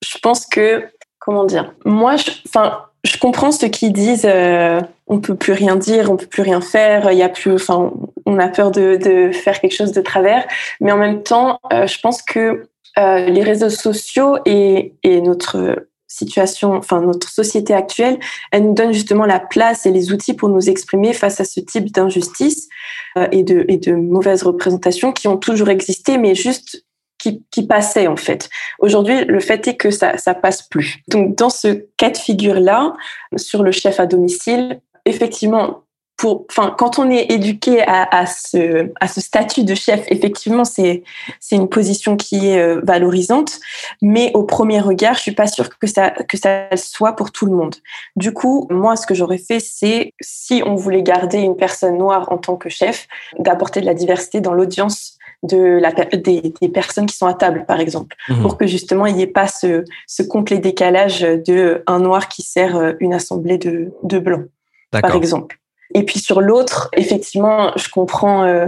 [0.05, 0.85] Je pense que
[1.19, 6.11] comment dire Moi, enfin, je, comprends ceux qui disent euh, on peut plus rien dire,
[6.11, 7.93] on peut plus rien faire, il y a plus, enfin,
[8.27, 10.45] on a peur de, de, faire quelque chose de travers.
[10.81, 12.67] Mais en même temps, euh, je pense que
[12.99, 18.19] euh, les réseaux sociaux et, et, notre situation, enfin notre société actuelle,
[18.51, 21.61] elle nous donne justement la place et les outils pour nous exprimer face à ce
[21.61, 22.69] type d'injustice
[23.17, 26.85] euh, et, de, et de mauvaises représentations qui ont toujours existé, mais juste
[27.19, 28.51] qui, qui passaient en fait.
[28.79, 30.99] Aujourd'hui, le fait est que ça ça passe plus.
[31.09, 32.95] Donc dans ce cas de figure là,
[33.37, 35.85] sur le chef à domicile, effectivement,
[36.25, 41.03] enfin, quand on est éduqué à, ce, à ce statut de chef, effectivement, c'est,
[41.41, 43.61] c'est une position qui est euh, valorisante,
[44.01, 47.47] mais au premier regard, je suis pas sûre que ça, que ça soit pour tout
[47.47, 47.75] le monde.
[48.17, 52.31] Du coup, moi, ce que j'aurais fait, c'est, si on voulait garder une personne noire
[52.31, 57.07] en tant que chef, d'apporter de la diversité dans l'audience de la, des, des, personnes
[57.07, 58.43] qui sont à table, par exemple, mmh.
[58.43, 62.43] pour que justement il n'y ait pas ce, ce complet décalage de un noir qui
[62.43, 64.47] sert euh, une assemblée de, de blancs,
[64.93, 65.59] par exemple.
[65.95, 68.67] Et puis sur l'autre, effectivement, je comprends, euh,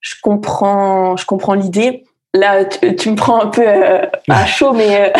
[0.00, 2.04] je comprends, je comprends l'idée.
[2.34, 5.18] Là, tu, me prends un peu euh, à chaud, mais euh,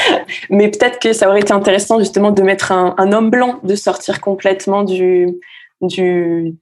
[0.50, 4.20] mais peut-être que ça aurait été intéressant justement de mettre un, homme blanc, de sortir
[4.20, 5.38] complètement du
[5.80, 6.56] du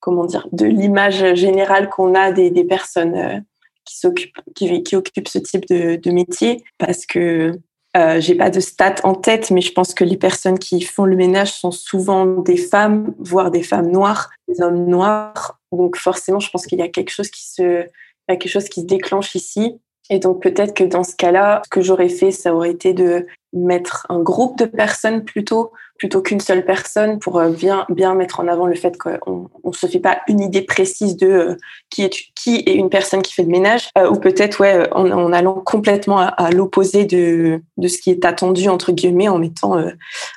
[0.00, 3.44] comment dire de l'image générale qu'on a des, des personnes
[3.84, 7.52] qui s'occupent qui, qui occupent ce type de, de métier, parce que
[7.98, 11.04] euh, j'ai pas de stats en tête, mais je pense que les personnes qui font
[11.04, 15.58] le ménage sont souvent des femmes, voire des femmes noires, des hommes noirs.
[15.72, 18.68] Donc forcément, je pense qu'il y a quelque chose qui se, y a quelque chose
[18.68, 19.80] qui se déclenche ici.
[20.10, 23.26] Et donc peut-être que dans ce cas-là, ce que j'aurais fait, ça aurait été de
[23.52, 28.48] mettre un groupe de personnes plutôt plutôt qu'une seule personne pour euh, bien mettre en
[28.48, 31.56] avant le fait qu'on on se fait pas une idée précise de euh,
[31.90, 35.54] qui est qui est une personne qui fait le ménage euh, ou peut-être en, allant
[35.54, 39.76] complètement à, l'opposé de de ce qui est attendu entre guillemets en mettant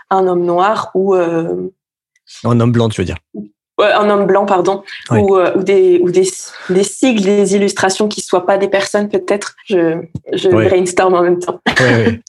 [0.09, 3.17] un homme noir ou un homme blanc tu veux dire?
[3.79, 6.27] Un homme blanc, pardon, ou, euh, ou, des, ou des,
[6.69, 9.55] des, sigles, des illustrations qui soient pas des personnes, peut-être.
[9.67, 10.01] Je,
[10.33, 11.59] je brainstorm en même temps.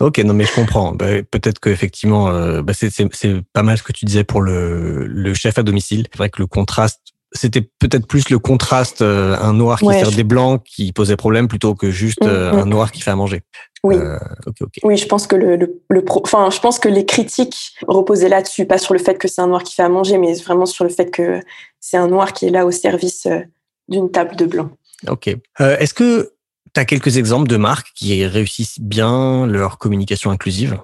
[0.00, 0.92] Ok, non, mais je comprends.
[0.92, 2.90] Bah, peut-être qu'effectivement, euh, bah, c'est
[3.52, 6.06] pas mal ce que tu disais pour le, le chef à domicile.
[6.10, 7.00] C'est vrai que le contraste
[7.34, 11.48] c'était peut-être plus le contraste, euh, un noir qui sert des blancs qui posait problème
[11.48, 12.58] plutôt que juste mm, mm.
[12.58, 13.42] un noir qui fait à manger.
[13.84, 13.96] Oui.
[13.96, 14.18] Euh,
[14.84, 18.78] oui, je pense que le, le, enfin, je pense que les critiques reposaient là-dessus, pas
[18.78, 20.90] sur le fait que c'est un noir qui fait à manger, mais vraiment sur le
[20.90, 21.40] fait que
[21.80, 23.40] c'est un noir qui est là au service euh,
[23.88, 24.70] d'une table de blanc.
[25.08, 25.28] Ok.
[25.60, 26.32] Euh, est-ce que
[26.74, 30.78] tu as quelques exemples de marques qui réussissent bien leur communication inclusive?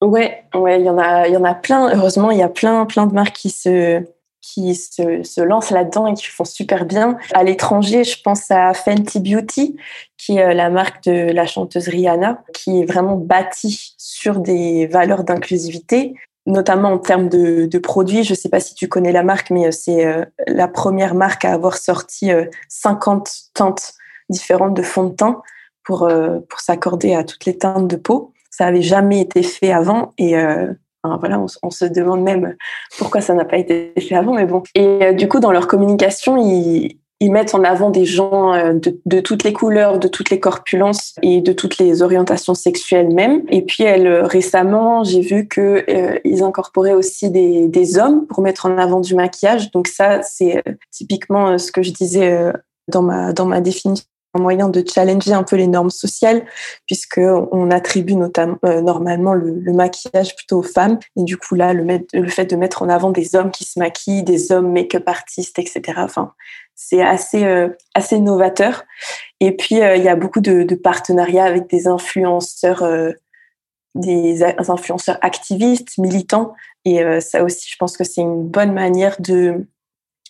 [0.00, 1.96] Ouais, ouais, il y en a, il y en a plein.
[1.96, 4.02] Heureusement, il y a plein, plein de marques qui se
[4.42, 7.16] qui se, se lancent là-dedans et qui font super bien.
[7.32, 9.76] À l'étranger, je pense à Fenty Beauty,
[10.18, 14.88] qui est euh, la marque de la chanteuse Rihanna, qui est vraiment bâtie sur des
[14.88, 18.24] valeurs d'inclusivité, notamment en termes de, de produits.
[18.24, 21.14] Je ne sais pas si tu connais la marque, mais euh, c'est euh, la première
[21.14, 22.30] marque à avoir sorti
[22.68, 23.94] 50 teintes
[24.28, 25.40] différentes de fond de teint
[25.84, 26.08] pour,
[26.48, 28.32] pour s'accorder à toutes les teintes de peau.
[28.50, 30.36] Ça avait jamais été fait avant et
[31.04, 32.56] voilà, on, se demande même
[32.98, 34.62] pourquoi ça n'a pas été fait avant, mais bon.
[34.74, 36.96] Et euh, du coup, dans leur communication, ils,
[37.30, 38.74] mettent en avant des gens euh,
[39.06, 43.42] de, toutes les couleurs, de toutes les corpulences et de toutes les orientations sexuelles même.
[43.48, 48.42] Et puis, elle, récemment, j'ai vu que euh, ils incorporaient aussi des, des, hommes pour
[48.42, 49.70] mettre en avant du maquillage.
[49.70, 52.52] Donc ça, c'est typiquement ce que je disais
[52.88, 54.04] dans ma dans ma définition
[54.34, 56.44] un moyen de challenger un peu les normes sociales,
[56.86, 60.98] puisque on attribue notamment euh, normalement le, maquillage plutôt aux femmes.
[61.16, 64.22] Et du coup là, le, fait de mettre en avant des hommes qui se maquillent,
[64.22, 65.82] des hommes make-up artistes, etc.
[65.98, 66.32] Enfin,
[66.74, 68.84] c'est assez euh, assez novateur.
[69.40, 72.84] Et puis euh, il y a beaucoup de, de, partenariats avec des influenceurs,
[73.94, 76.54] des influenceurs activistes, militants.
[76.84, 79.66] Et ça aussi, je pense que c'est une bonne manière de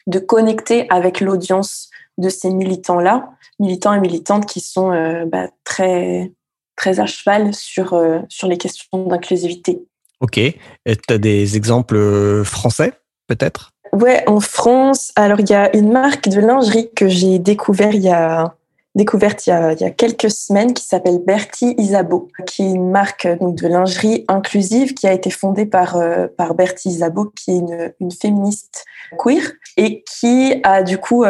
[0.09, 6.33] de connecter avec l'audience de ces militants-là, militants et militantes qui sont euh, bah, très,
[6.77, 9.83] très à cheval sur, euh, sur les questions d'inclusivité.
[10.21, 10.39] Ok.
[10.39, 12.93] Et tu as des exemples euh, français,
[13.27, 13.71] peut-être?
[13.93, 18.03] Ouais, en France, alors il y a une marque de lingerie que j'ai découvert il
[18.03, 18.55] y a,
[18.95, 22.71] découverte il y a, il y a quelques semaines qui s'appelle Bertie Isabeau, qui est
[22.71, 25.99] une marque donc, de lingerie inclusive qui a été fondée par,
[26.39, 28.87] par Bertie Isabeau, qui est une, une féministe
[29.19, 29.43] queer
[29.77, 31.25] et qui a du coup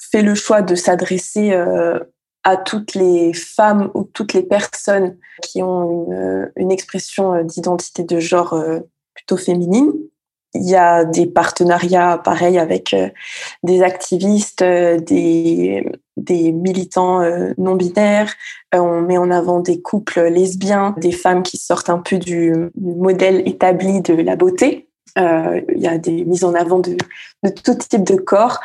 [0.00, 1.98] fait le choix de s'adresser euh,
[2.42, 8.02] à toutes les femmes ou toutes les personnes qui ont une, euh, expression euh, d'identité
[8.02, 8.60] de genre
[9.14, 9.92] plutôt féminine.
[10.54, 12.96] Il y a des partenariats pareils avec
[13.62, 15.86] des activistes, des,
[16.16, 17.20] des militants
[17.56, 18.32] non binaires.
[18.72, 23.46] On met en avant des couples lesbiens, des femmes qui sortent un peu du, modèle
[23.46, 24.88] établi de la beauté.
[25.16, 26.96] il y a des mises en avant de,
[27.44, 28.58] de tout type de corps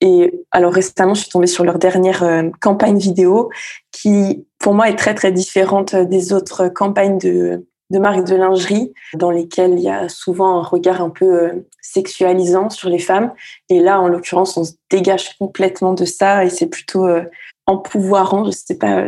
[0.00, 3.50] et alors récemment, je suis tombée sur leur dernière euh, campagne vidéo
[3.92, 8.92] qui pour moi est très très différente des autres campagnes de, de marques de lingerie
[9.14, 13.32] dans lesquelles il y a souvent un regard un peu euh, sexualisant sur les femmes.
[13.68, 17.22] Et là, en l'occurrence, on se dégage complètement de ça et c'est plutôt euh,
[17.66, 18.44] empouvoirant.
[18.44, 19.06] Je sais pas,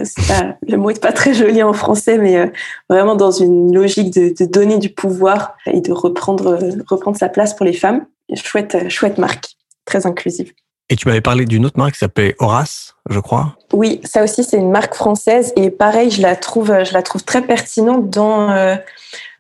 [0.69, 2.47] le mot est pas très joli en français, mais euh,
[2.89, 6.59] vraiment dans une logique de, de, donner du pouvoir et de reprendre,
[6.89, 8.07] reprendre sa place pour les femmes.
[8.35, 10.53] Chouette, chouette marque, très inclusive.
[10.91, 13.57] Et tu m'avais parlé d'une autre marque qui s'appelait Horace, je crois.
[13.73, 17.25] Oui, ça aussi c'est une marque française et pareil, je la trouve, je la trouve
[17.25, 18.77] très pertinente dans euh,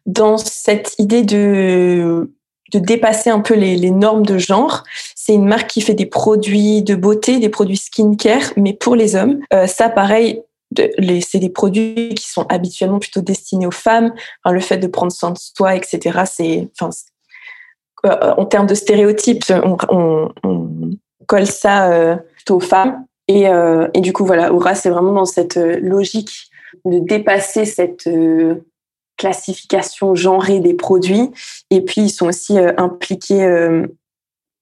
[0.04, 2.30] dans cette idée de
[2.72, 4.84] de dépasser un peu les, normes de genre.
[5.14, 9.16] C'est une marque qui fait des produits de beauté, des produits skincare, mais pour les
[9.16, 9.40] hommes.
[9.54, 10.42] Euh, ça, pareil,
[10.76, 14.12] c'est des produits qui sont habituellement plutôt destinés aux femmes.
[14.44, 16.24] Le fait de prendre soin de soi, etc.
[16.26, 16.68] C'est,
[18.04, 19.44] euh, en termes de stéréotypes,
[19.88, 20.28] on
[21.28, 22.16] colle ça euh,
[22.50, 23.04] aux femmes.
[23.28, 26.50] Et, euh, et, du coup, voilà, Aura, c'est vraiment dans cette euh, logique
[26.84, 28.08] de dépasser cette
[29.16, 31.30] classification genrée des produits.
[31.70, 33.82] Et puis, ils sont aussi impliqués,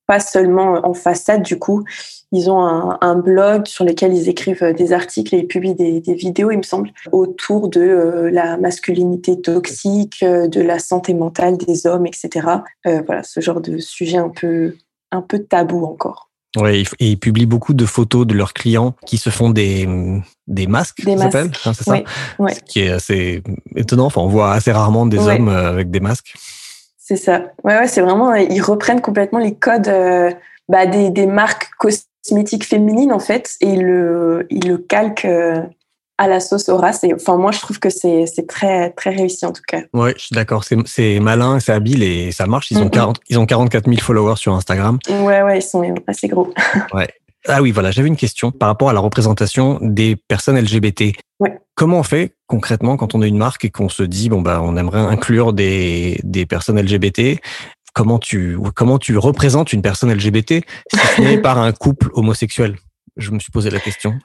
[0.06, 1.84] pas seulement en façade, du coup,
[2.32, 6.52] ils ont un, blog sur lequel ils écrivent des articles et publient des, des vidéos,
[6.52, 12.46] il me semble, autour de la masculinité toxique, de la santé mentale des hommes, etc.
[12.84, 14.76] voilà, ce genre de sujet un peu,
[15.10, 16.26] un peu tabou encore.
[16.56, 19.86] Ouais, et ils publient beaucoup de photos de leurs clients qui se font des,
[20.46, 21.98] des masques, des s'appelle, hein, c'est ça?
[22.38, 22.54] Ouais.
[22.54, 23.42] Ce qui est assez
[23.74, 24.06] étonnant.
[24.06, 25.34] Enfin, on voit assez rarement des ouais.
[25.34, 26.34] hommes euh, avec des masques.
[26.98, 27.52] C'est ça.
[27.62, 30.30] Ouais, ouais, c'est vraiment, ils reprennent complètement les codes euh,
[30.68, 35.60] bah, des, des marques cosmétiques féminines, en fait, et ils le, ils le calquent euh,
[36.18, 36.68] à la sauce.
[36.68, 39.82] Et, enfin, moi, je trouve que c'est très, très réussi, en tout cas.
[39.92, 40.64] Ouais, je suis d'accord.
[40.64, 42.70] C'est malin, c'est habile et ça marche.
[42.70, 42.90] Ils ont, mm -hmm.
[42.90, 44.98] 40, ils ont 44 000 followers sur Instagram.
[45.08, 46.52] Ouais, ouais, ils sont assez gros.
[46.94, 47.08] ouais.
[47.48, 51.12] Ah oui, voilà, j'avais une question par rapport à la représentation des personnes LGBT.
[51.38, 51.58] Ouais.
[51.76, 54.60] Comment on fait concrètement quand on est une marque et qu'on se dit, bon, bah,
[54.62, 57.40] on aimerait inclure des, des personnes LGBT
[57.94, 60.52] Comment tu, comment tu représentes une personne LGBT
[60.92, 62.76] si ce n'est par un couple homosexuel?
[63.16, 64.18] Je me suis posé la question.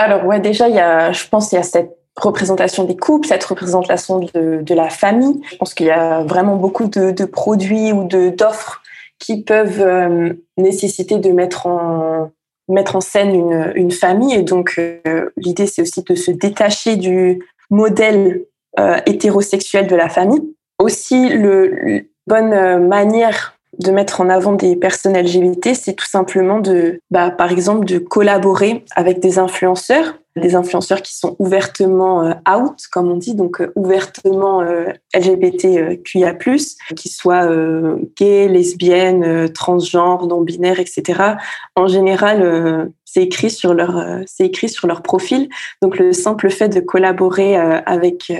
[0.00, 3.28] Alors ouais, déjà, il y a, je pense qu'il y a cette représentation des couples,
[3.28, 5.42] cette représentation de, la famille.
[5.50, 8.80] Je pense qu'il y a vraiment beaucoup de, produits ou d'offres
[9.18, 12.30] qui peuvent euh, nécessiter de mettre en
[12.68, 14.32] mettre en scène une, une famille.
[14.32, 18.46] Et donc euh, l'idée, c'est aussi de se détacher du modèle
[18.78, 20.54] euh, hétérosexuel de la famille.
[20.78, 26.60] Aussi, le, le bonne manière de mettre en avant des personnes LGBT, c'est tout simplement
[26.60, 32.32] de, bah, par exemple, de collaborer avec des influenceurs, des influenceurs qui sont ouvertement euh,
[32.48, 36.34] out, comme on dit, donc euh, ouvertement euh, LGBTQIA+,
[36.94, 41.36] qui soient euh, gays, lesbiennes, euh, transgenres, non-binaires, etc.
[41.74, 43.74] En général, euh, c'est écrit sur
[44.26, 45.48] c'est écrit sur leur profil.
[45.82, 48.30] Donc le simple fait de collaborer avec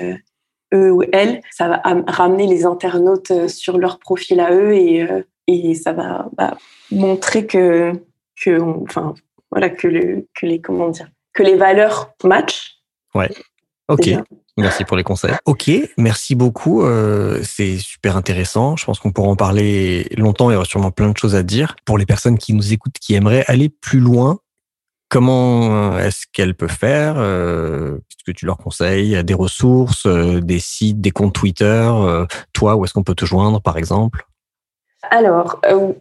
[0.74, 5.06] eux ou elles, ça va ramener les internautes sur leur profil à eux et,
[5.46, 6.56] et ça va bah,
[6.90, 7.92] montrer que,
[8.42, 9.14] que on, enfin,
[9.50, 12.78] voilà, que, le, que, les, comment dire, que les valeurs matchent.
[13.14, 13.30] Ouais.
[13.88, 14.02] Ok.
[14.02, 14.24] Déjà.
[14.56, 15.32] Merci pour les conseils.
[15.46, 16.82] Ok, merci beaucoup.
[16.82, 18.76] Euh, c'est super intéressant.
[18.76, 20.50] Je pense qu'on pourra en parler longtemps.
[20.50, 21.76] Il y aura sûrement plein de choses à dire.
[21.84, 24.38] Pour les personnes qui nous écoutent, qui aimeraient aller plus loin,
[25.10, 29.22] Comment est-ce qu'elles peuvent faire euh, Qu'est-ce que tu leur conseilles?
[29.24, 33.24] Des ressources, euh, des sites, des comptes Twitter euh, Toi, où est-ce qu'on peut te
[33.24, 34.24] joindre, par exemple?
[35.10, 35.92] Alors, euh,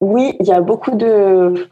[0.00, 1.68] oui, il y a beaucoup de,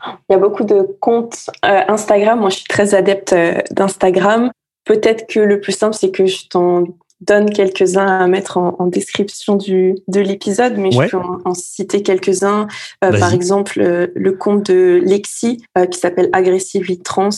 [1.00, 2.40] comptes euh, Instagram.
[2.40, 4.50] Moi, je suis très adepte euh, d'Instagram.
[4.84, 6.84] Peut-être que le plus simple, c'est que je t'en
[7.20, 11.06] donne quelques-uns à mettre en, en, description du, de l'épisode, mais ouais.
[11.06, 12.66] je peux en, en citer quelques-uns.
[13.04, 17.30] Euh, par exemple, euh, le compte de Lexi, euh, qui s'appelle Aggressively Trans,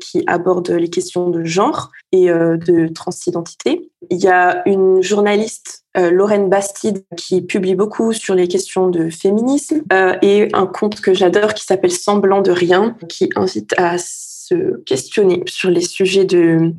[0.00, 3.90] qui aborde les questions de genre et de transidentité.
[4.10, 9.82] Il y a une journaliste, Lorraine Bastide, qui publie beaucoup sur les questions de féminisme,
[10.22, 15.42] et un compte que j'adore qui s'appelle Semblant de rien, qui invite à se questionner
[15.46, 16.72] sur les sujets de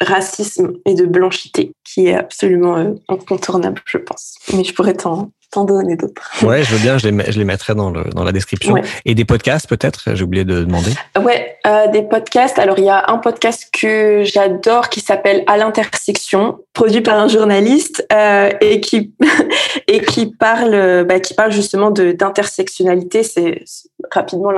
[0.00, 4.36] racisme et de blanchité, qui est absolument euh, incontournable, je pense.
[4.52, 5.30] Mais je pourrais t'en
[5.64, 6.30] donner d'autres.
[6.42, 8.74] Ouais, je veux bien, je les, je les mettrai dans, le, dans la description.
[8.74, 8.82] Ouais.
[9.04, 10.14] Et des podcasts, peut-être?
[10.14, 10.90] J'ai oublié de demander.
[11.18, 12.58] Ouais, euh, des podcasts.
[12.58, 17.28] Alors, il y a un podcast que j'adore qui s'appelle À l'intersection, produit par un
[17.28, 19.14] journaliste euh, et, qui,
[19.88, 23.22] et qui, parle, bah, qui parle justement d'intersectionnalité.
[23.22, 23.64] C'est
[24.12, 24.52] rapidement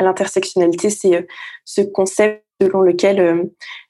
[0.00, 1.22] l'intersectionnalité, c'est euh,
[1.64, 3.44] ce concept selon lequel euh,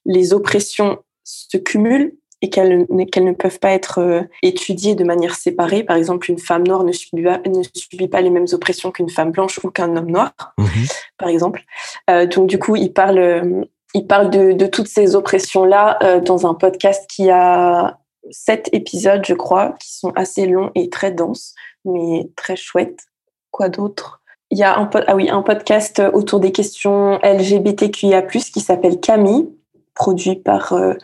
[0.04, 5.34] les oppressions se cumulent et qu'elles qu ne peuvent pas être euh, étudiées de manière
[5.34, 5.84] séparée.
[5.84, 9.08] Par exemple, une femme noire ne subit pas, ne subit pas les mêmes oppressions qu'une
[9.08, 10.64] femme blanche ou qu'un homme noir, mmh.
[11.18, 11.62] par exemple.
[12.10, 16.46] Euh, donc, du coup, il parle, il parle de, de toutes ces oppressions-là euh, dans
[16.46, 17.98] un podcast qui a
[18.30, 21.54] sept épisodes, je crois, qui sont assez longs et très denses,
[21.84, 23.00] mais très chouettes.
[23.50, 24.20] Quoi d'autre?
[24.50, 29.48] Il y a un, ah oui, un podcast autour des questions LGBTQIA+, qui s'appelle Camille,
[29.94, 30.94] produit par euh,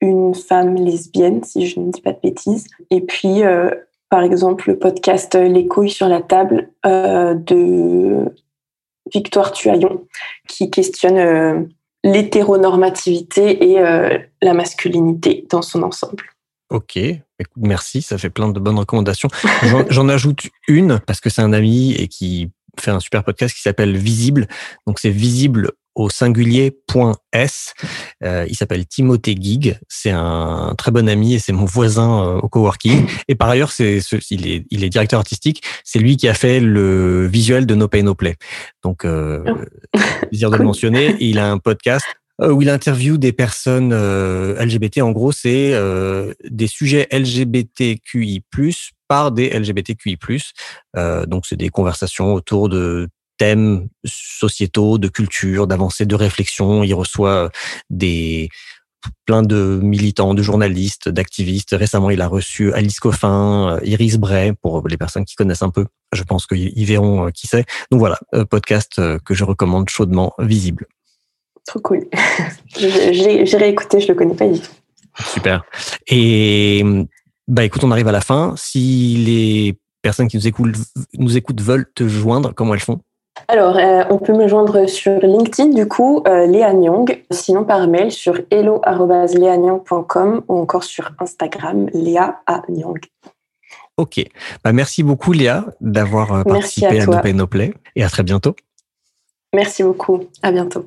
[0.00, 2.66] une femme lesbienne, si je ne dis pas de bêtises.
[2.90, 3.70] Et puis, euh,
[4.10, 8.32] par exemple, le podcast Les couilles sur la table euh, de
[9.12, 10.06] Victoire Tuaillon,
[10.48, 11.68] qui questionne
[12.04, 13.80] l'hétéronormativité et
[14.40, 16.24] la masculinité dans son ensemble.
[16.70, 16.98] Ok,
[17.56, 19.28] merci, ça fait plein de bonnes recommandations.
[19.90, 23.62] J'en ajoute une parce que c'est un ami et qui fait un super podcast qui
[23.62, 24.46] s'appelle Visible.
[24.86, 27.74] Donc c'est visible au singulier.s.
[28.22, 29.78] Euh, il s'appelle Timothée Gig.
[29.88, 33.06] C'est un très bon ami et c'est mon voisin euh, au coworking.
[33.28, 34.00] Et par ailleurs, c'est,
[34.30, 35.62] il, est, il est directeur artistique.
[35.84, 38.36] C'est lui qui a fait le visuel de No Pay No Play.
[38.82, 39.98] Donc, euh, oh.
[40.28, 41.16] plaisir de le mentionner.
[41.20, 42.04] il a un podcast
[42.40, 45.02] où il interviewe des personnes euh, LGBT.
[45.02, 48.42] En gros, c'est euh, des sujets LGBTQI+,
[49.08, 50.18] par des LGBTQI+.
[51.26, 53.08] donc, c'est des conversations autour de
[53.38, 56.82] thèmes sociétaux, de culture, d'avancées, de réflexion.
[56.82, 57.50] Il reçoit
[57.90, 58.48] des
[59.26, 61.74] plein de militants, de journalistes, d'activistes.
[61.78, 65.86] Récemment, il a reçu Alice Coffin, Iris Bray, pour les personnes qui connaissent un peu.
[66.12, 67.66] Je pense qu'ils verront qui c'est.
[67.90, 68.18] Donc voilà,
[68.48, 70.86] podcast que je recommande chaudement, visible.
[71.66, 72.06] Trop cool.
[72.78, 74.70] J'ai réécouté, je le connais pas du tout.
[75.32, 75.64] Super.
[76.08, 76.84] Et
[77.46, 78.54] bah écoute, on arrive à la fin.
[78.56, 80.76] Si les personnes qui nous écoutent,
[81.18, 83.00] nous écoutent veulent te joindre, comment elles font?
[83.48, 87.88] Alors, euh, on peut me joindre sur LinkedIn, du coup, euh, Léa Nyong, sinon par
[87.88, 92.62] mail sur hello.leanyong.com ou encore sur Instagram, Léa A.
[92.68, 93.00] Nyong.
[93.96, 94.24] Ok.
[94.62, 98.22] Bah, merci beaucoup, Léa, d'avoir euh, participé à, à No No Play et à très
[98.22, 98.54] bientôt.
[99.52, 100.24] Merci beaucoup.
[100.42, 100.86] À bientôt.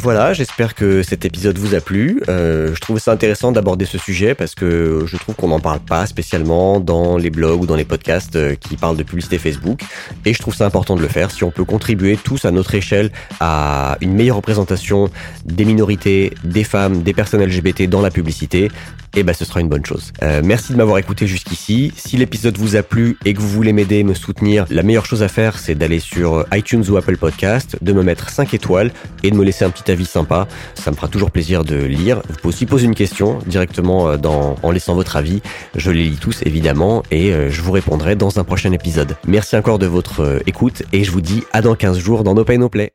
[0.00, 2.22] Voilà, j'espère que cet épisode vous a plu.
[2.28, 5.80] Euh, je trouve ça intéressant d'aborder ce sujet parce que je trouve qu'on n'en parle
[5.80, 9.80] pas spécialement dans les blogs ou dans les podcasts euh, qui parlent de publicité Facebook.
[10.24, 11.32] Et je trouve ça important de le faire.
[11.32, 15.10] Si on peut contribuer tous à notre échelle à une meilleure représentation
[15.44, 18.70] des minorités, des femmes, des personnes LGBT dans la publicité,
[19.16, 20.12] eh ben ce sera une bonne chose.
[20.22, 21.92] Euh, merci de m'avoir écouté jusqu'ici.
[21.96, 25.24] Si l'épisode vous a plu et que vous voulez m'aider me soutenir, la meilleure chose
[25.24, 28.92] à faire c'est d'aller sur iTunes ou Apple Podcast, de me mettre 5 étoiles
[29.24, 30.46] et de me laisser un petit avis sympa.
[30.74, 32.22] Ça me fera toujours plaisir de lire.
[32.28, 35.42] Vous pouvez aussi poser une question directement euh, dans, en laissant votre avis.
[35.74, 39.16] Je les lis tous évidemment et euh, je vous répondrai dans un prochain épisode.
[39.26, 42.44] Merci encore de votre écoute et je vous dis à dans 15 jours dans No
[42.44, 42.92] Pay No Play.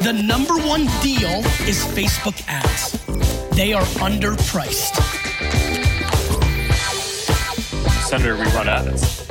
[0.00, 2.98] The number one deal is Facebook ads.
[3.54, 5.00] They are underpriced.
[8.08, 9.21] Senator, we run ads.